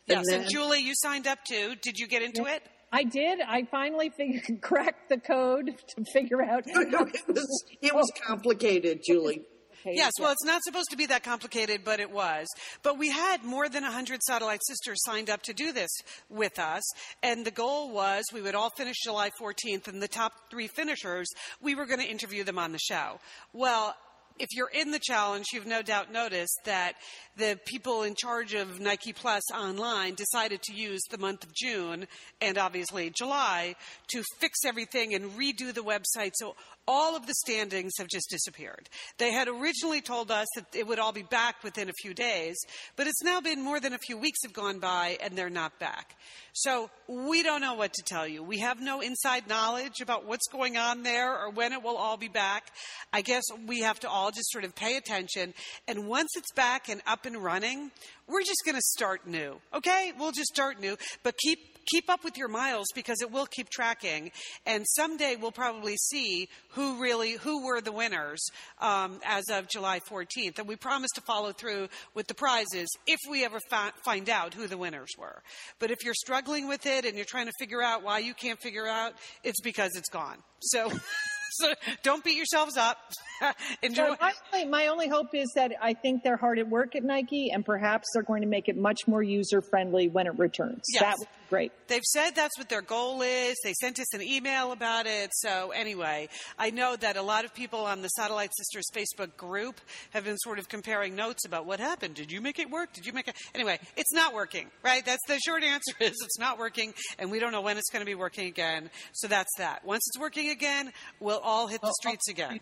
[0.08, 0.26] Yes.
[0.30, 1.76] then- And Julie, you signed up too.
[1.82, 2.62] Did you get into it?
[2.92, 3.42] I did.
[3.42, 6.64] I finally fig- cracked the code to figure out.
[6.68, 8.22] it was it was oh.
[8.28, 9.42] complicated, Julie.
[9.86, 12.48] Okay, Yes, well, it's not supposed to be that complicated, but it was.
[12.82, 15.92] But we had more than 100 satellite sisters signed up to do this
[16.28, 16.82] with us.
[17.22, 21.28] And the goal was we would all finish July 14th, and the top three finishers,
[21.62, 23.20] we were going to interview them on the show.
[23.54, 23.96] Well,
[24.38, 26.94] if you're in the challenge, you've no doubt noticed that
[27.38, 32.08] the people in charge of Nike Plus online decided to use the month of June
[32.42, 33.76] and obviously July
[34.10, 36.32] to fix everything and redo the website.
[36.36, 36.56] So
[36.88, 38.90] all of the standings have just disappeared.
[39.18, 42.56] They had originally told us that it would all be back within a few days,
[42.96, 45.80] but it's now been more than a few weeks have gone by and they're not
[45.80, 46.16] back.
[46.54, 48.44] So we don't know what to tell you.
[48.44, 52.18] We have no inside knowledge about what's going on there or when it will all
[52.18, 52.72] be back.
[53.12, 55.54] I guess we have to all just sort of pay attention.
[55.88, 57.92] And once it's back and up and running,
[58.28, 59.60] we're just going to start new.
[59.74, 60.14] Okay?
[60.18, 63.70] We'll just start new, but keep keep up with your miles because it will keep
[63.70, 64.32] tracking
[64.66, 68.44] and someday we'll probably see who really who were the winners
[68.80, 73.20] um, as of july 14th and we promise to follow through with the prizes if
[73.30, 73.60] we ever
[74.04, 75.42] find out who the winners were
[75.80, 78.60] but if you're struggling with it and you're trying to figure out why you can't
[78.60, 79.14] figure out
[79.44, 80.90] it's because it's gone so
[81.58, 82.98] so don't beat yourselves up
[83.82, 86.96] enjoy So my, only- my only hope is that I think they're hard at work
[86.96, 90.38] at Nike, and perhaps they're going to make it much more user friendly when it
[90.40, 90.82] returns.
[90.94, 91.02] Yes.
[91.02, 91.72] That would Great.
[91.88, 93.56] They've said that's what their goal is.
[93.64, 95.30] They sent us an email about it.
[95.34, 99.80] So, anyway, I know that a lot of people on the Satellite Sisters Facebook group
[100.12, 102.16] have been sort of comparing notes about what happened.
[102.16, 102.94] Did you make it work?
[102.94, 103.36] Did you make it?
[103.54, 105.06] Anyway, it's not working, right?
[105.06, 108.02] That's the short answer is it's not working, and we don't know when it's going
[108.02, 108.90] to be working again.
[109.14, 109.86] So, that's that.
[109.86, 112.60] Once it's working again, we'll all hit the streets again.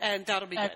[0.00, 0.72] And that'll be good.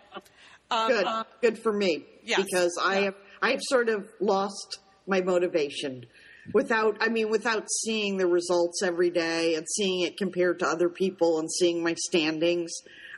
[0.70, 1.07] Um, Good,
[1.43, 2.05] good for me.
[2.24, 2.43] Yes.
[2.43, 6.07] Because I have, I have sort of lost my motivation
[6.53, 10.88] without, I mean, without seeing the results every day and seeing it compared to other
[10.88, 12.72] people and seeing my standings.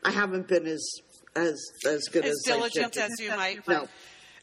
[0.04, 0.86] I haven't been as
[1.36, 3.66] as as good as as, diligent should as you might.
[3.66, 3.88] No.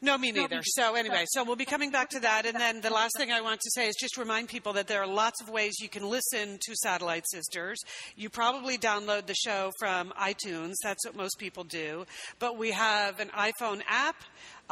[0.04, 0.62] No, me neither.
[0.64, 2.44] So anyway, so we'll be coming back to that.
[2.44, 5.00] And then the last thing I want to say is just remind people that there
[5.00, 7.78] are lots of ways you can listen to Satellite Sisters.
[8.16, 10.74] You probably download the show from iTunes.
[10.82, 12.04] That's what most people do.
[12.40, 14.16] But we have an iPhone app.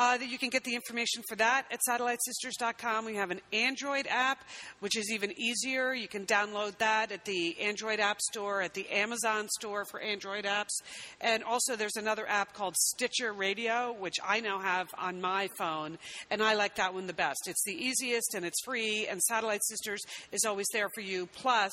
[0.01, 3.05] Uh, that you can get the information for that at satellitesisters.com.
[3.05, 4.43] We have an Android app,
[4.79, 5.93] which is even easier.
[5.93, 10.47] You can download that at the Android App Store, at the Amazon Store for Android
[10.47, 10.71] apps.
[11.21, 15.99] And also, there's another app called Stitcher Radio, which I now have on my phone,
[16.31, 17.47] and I like that one the best.
[17.47, 20.01] It's the easiest and it's free, and Satellite Sisters
[20.33, 21.27] is always there for you.
[21.27, 21.73] Plus,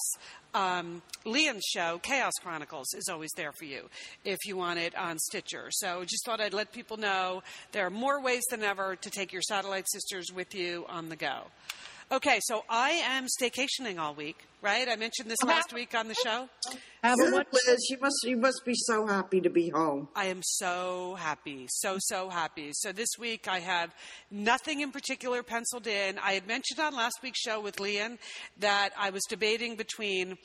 [0.54, 1.02] um,
[1.62, 3.90] show, Chaos Chronicles, is always there for you
[4.26, 5.68] if you want it on Stitcher.
[5.70, 9.34] So just thought I'd let people know there are more ways than ever to take
[9.34, 11.44] your Satellite Sisters with you on the go.
[12.10, 14.88] Okay, so I am staycationing all week, right?
[14.88, 16.48] I mentioned this last week on the show.
[17.04, 20.08] Have a wonderful Liz, you must you must be so happy to be home.
[20.16, 22.70] I am so happy, so, so happy.
[22.72, 23.94] So this week I have
[24.32, 26.18] nothing in particular penciled in.
[26.20, 28.20] I had mentioned on last week's show with Lian
[28.60, 30.38] that I was debating between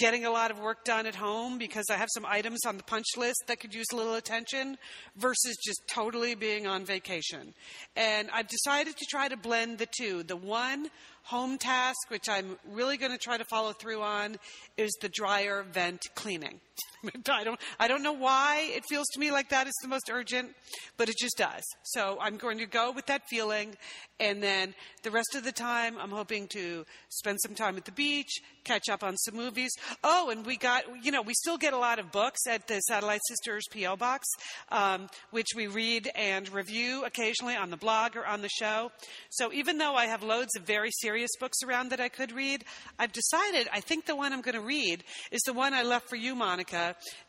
[0.00, 2.82] getting a lot of work done at home because I have some items on the
[2.82, 4.78] punch list that could use a little attention
[5.16, 7.52] versus just totally being on vacation.
[7.96, 10.22] And I've decided to try to blend the two.
[10.22, 10.88] The one
[11.24, 14.38] home task, which I'm really going to try to follow through on,
[14.78, 16.60] is the dryer vent cleaning.
[17.28, 20.10] I don't, I don't know why it feels to me like that is the most
[20.10, 20.50] urgent,
[20.96, 21.62] but it just does.
[21.82, 23.76] So I'm going to go with that feeling.
[24.18, 27.92] And then the rest of the time, I'm hoping to spend some time at the
[27.92, 29.70] beach, catch up on some movies.
[30.04, 32.80] Oh, and we got, you know, we still get a lot of books at the
[32.80, 33.96] Satellite Sisters P.O.
[33.96, 34.26] Box,
[34.70, 38.92] um, which we read and review occasionally on the blog or on the show.
[39.30, 42.64] So even though I have loads of very serious books around that I could read,
[42.98, 46.08] I've decided I think the one I'm going to read is the one I left
[46.08, 46.69] for you, Monica.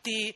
[0.04, 0.34] The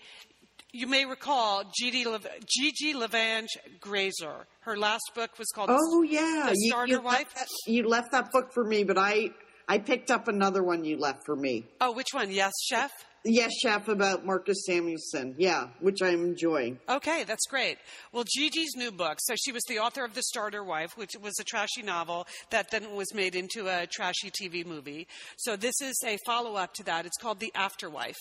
[0.71, 4.45] you may recall Gigi, Lev- Gigi Levangie Grazer.
[4.61, 7.19] Her last book was called Oh yeah, The you, Starter you Wife.
[7.19, 9.29] Left that, you left that book for me, but I
[9.67, 11.65] I picked up another one you left for me.
[11.79, 12.29] Oh, which one?
[12.29, 12.91] Yes, Chef?
[13.27, 15.33] Yes, chef about Marcus Samuelsson.
[15.39, 16.79] Yeah, which I'm enjoying.
[16.87, 17.79] Okay, that's great.
[18.11, 19.17] Well, Gigi's new book.
[19.19, 22.69] So she was the author of The Starter Wife, which was a trashy novel that
[22.69, 25.07] then was made into a trashy TV movie.
[25.37, 27.07] So this is a follow up to that.
[27.07, 28.15] It's called The Afterwife.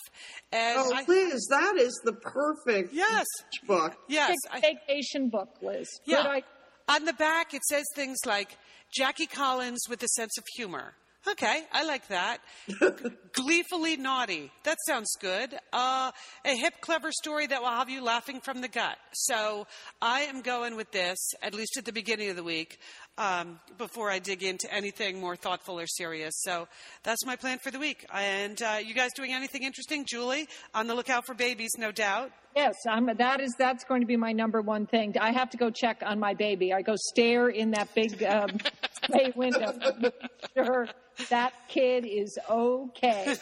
[0.50, 3.26] And Oh, I- Liz, that is the perfect yes,
[3.66, 3.94] book.
[4.08, 4.36] yes.
[4.50, 5.86] I- vacation book, Liz.
[6.06, 6.22] Yeah.
[6.22, 6.44] Good idea.
[6.88, 8.56] On the back, it says things like
[8.90, 10.94] Jackie Collins with a sense of humor.
[11.26, 12.38] Okay, I like that.
[13.32, 14.50] Gleefully naughty.
[14.64, 15.54] That sounds good.
[15.72, 16.10] Uh,
[16.44, 18.98] a hip, clever story that will have you laughing from the gut.
[19.14, 19.66] So
[20.02, 22.78] I am going with this, at least at the beginning of the week,
[23.18, 26.34] um, before I dig into anything more thoughtful or serious.
[26.42, 26.68] So
[27.02, 28.04] that's my plan for the week.
[28.12, 30.04] And uh, you guys doing anything interesting?
[30.04, 32.32] Julie, on the lookout for babies, no doubt.
[32.56, 35.16] Yes, I'm, that is that's going to be my number one thing.
[35.20, 36.72] I have to go check on my baby.
[36.72, 38.58] I go stare in that big um,
[39.12, 40.14] bay window, to make
[40.56, 40.88] sure
[41.30, 43.36] that kid is okay.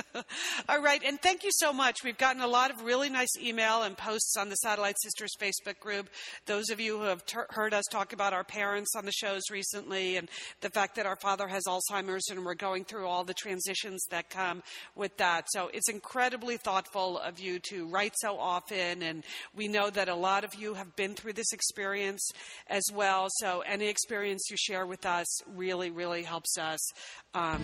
[0.68, 2.04] All right, and thank you so much.
[2.04, 5.78] We've gotten a lot of really nice email and posts on the Satellite Sisters Facebook
[5.78, 6.08] group.
[6.44, 9.42] Those of you who have ter- heard us talk about our parents on the shows
[9.50, 10.28] recently and
[10.60, 14.30] the fact that our father has Alzheimer's and we're going through all the transitions that
[14.30, 14.62] come
[14.94, 15.46] with that.
[15.50, 19.24] So it's incredibly thoughtful of you to write so often, and
[19.54, 22.30] we know that a lot of you have been through this experience
[22.68, 23.28] as well.
[23.38, 26.80] So any experience you share with us really, really helps us
[27.34, 27.62] um,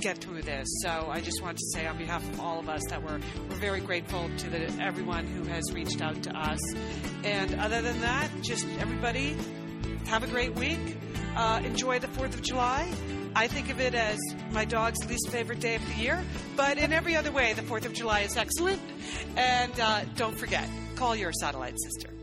[0.00, 0.68] get through this.
[0.82, 3.18] So I just want to say on behalf of all of us that we're
[3.48, 6.60] we're very grateful to the, everyone who has reached out to us.
[7.24, 9.36] And other than that, just everybody
[10.06, 10.96] have a great week.
[11.36, 12.90] Uh, enjoy the Fourth of July.
[13.34, 14.18] I think of it as
[14.50, 16.24] my dog's least favorite day of the year,
[16.56, 18.80] but in every other way, the Fourth of July is excellent.
[19.36, 22.17] And uh, don't forget, call your satellite sister.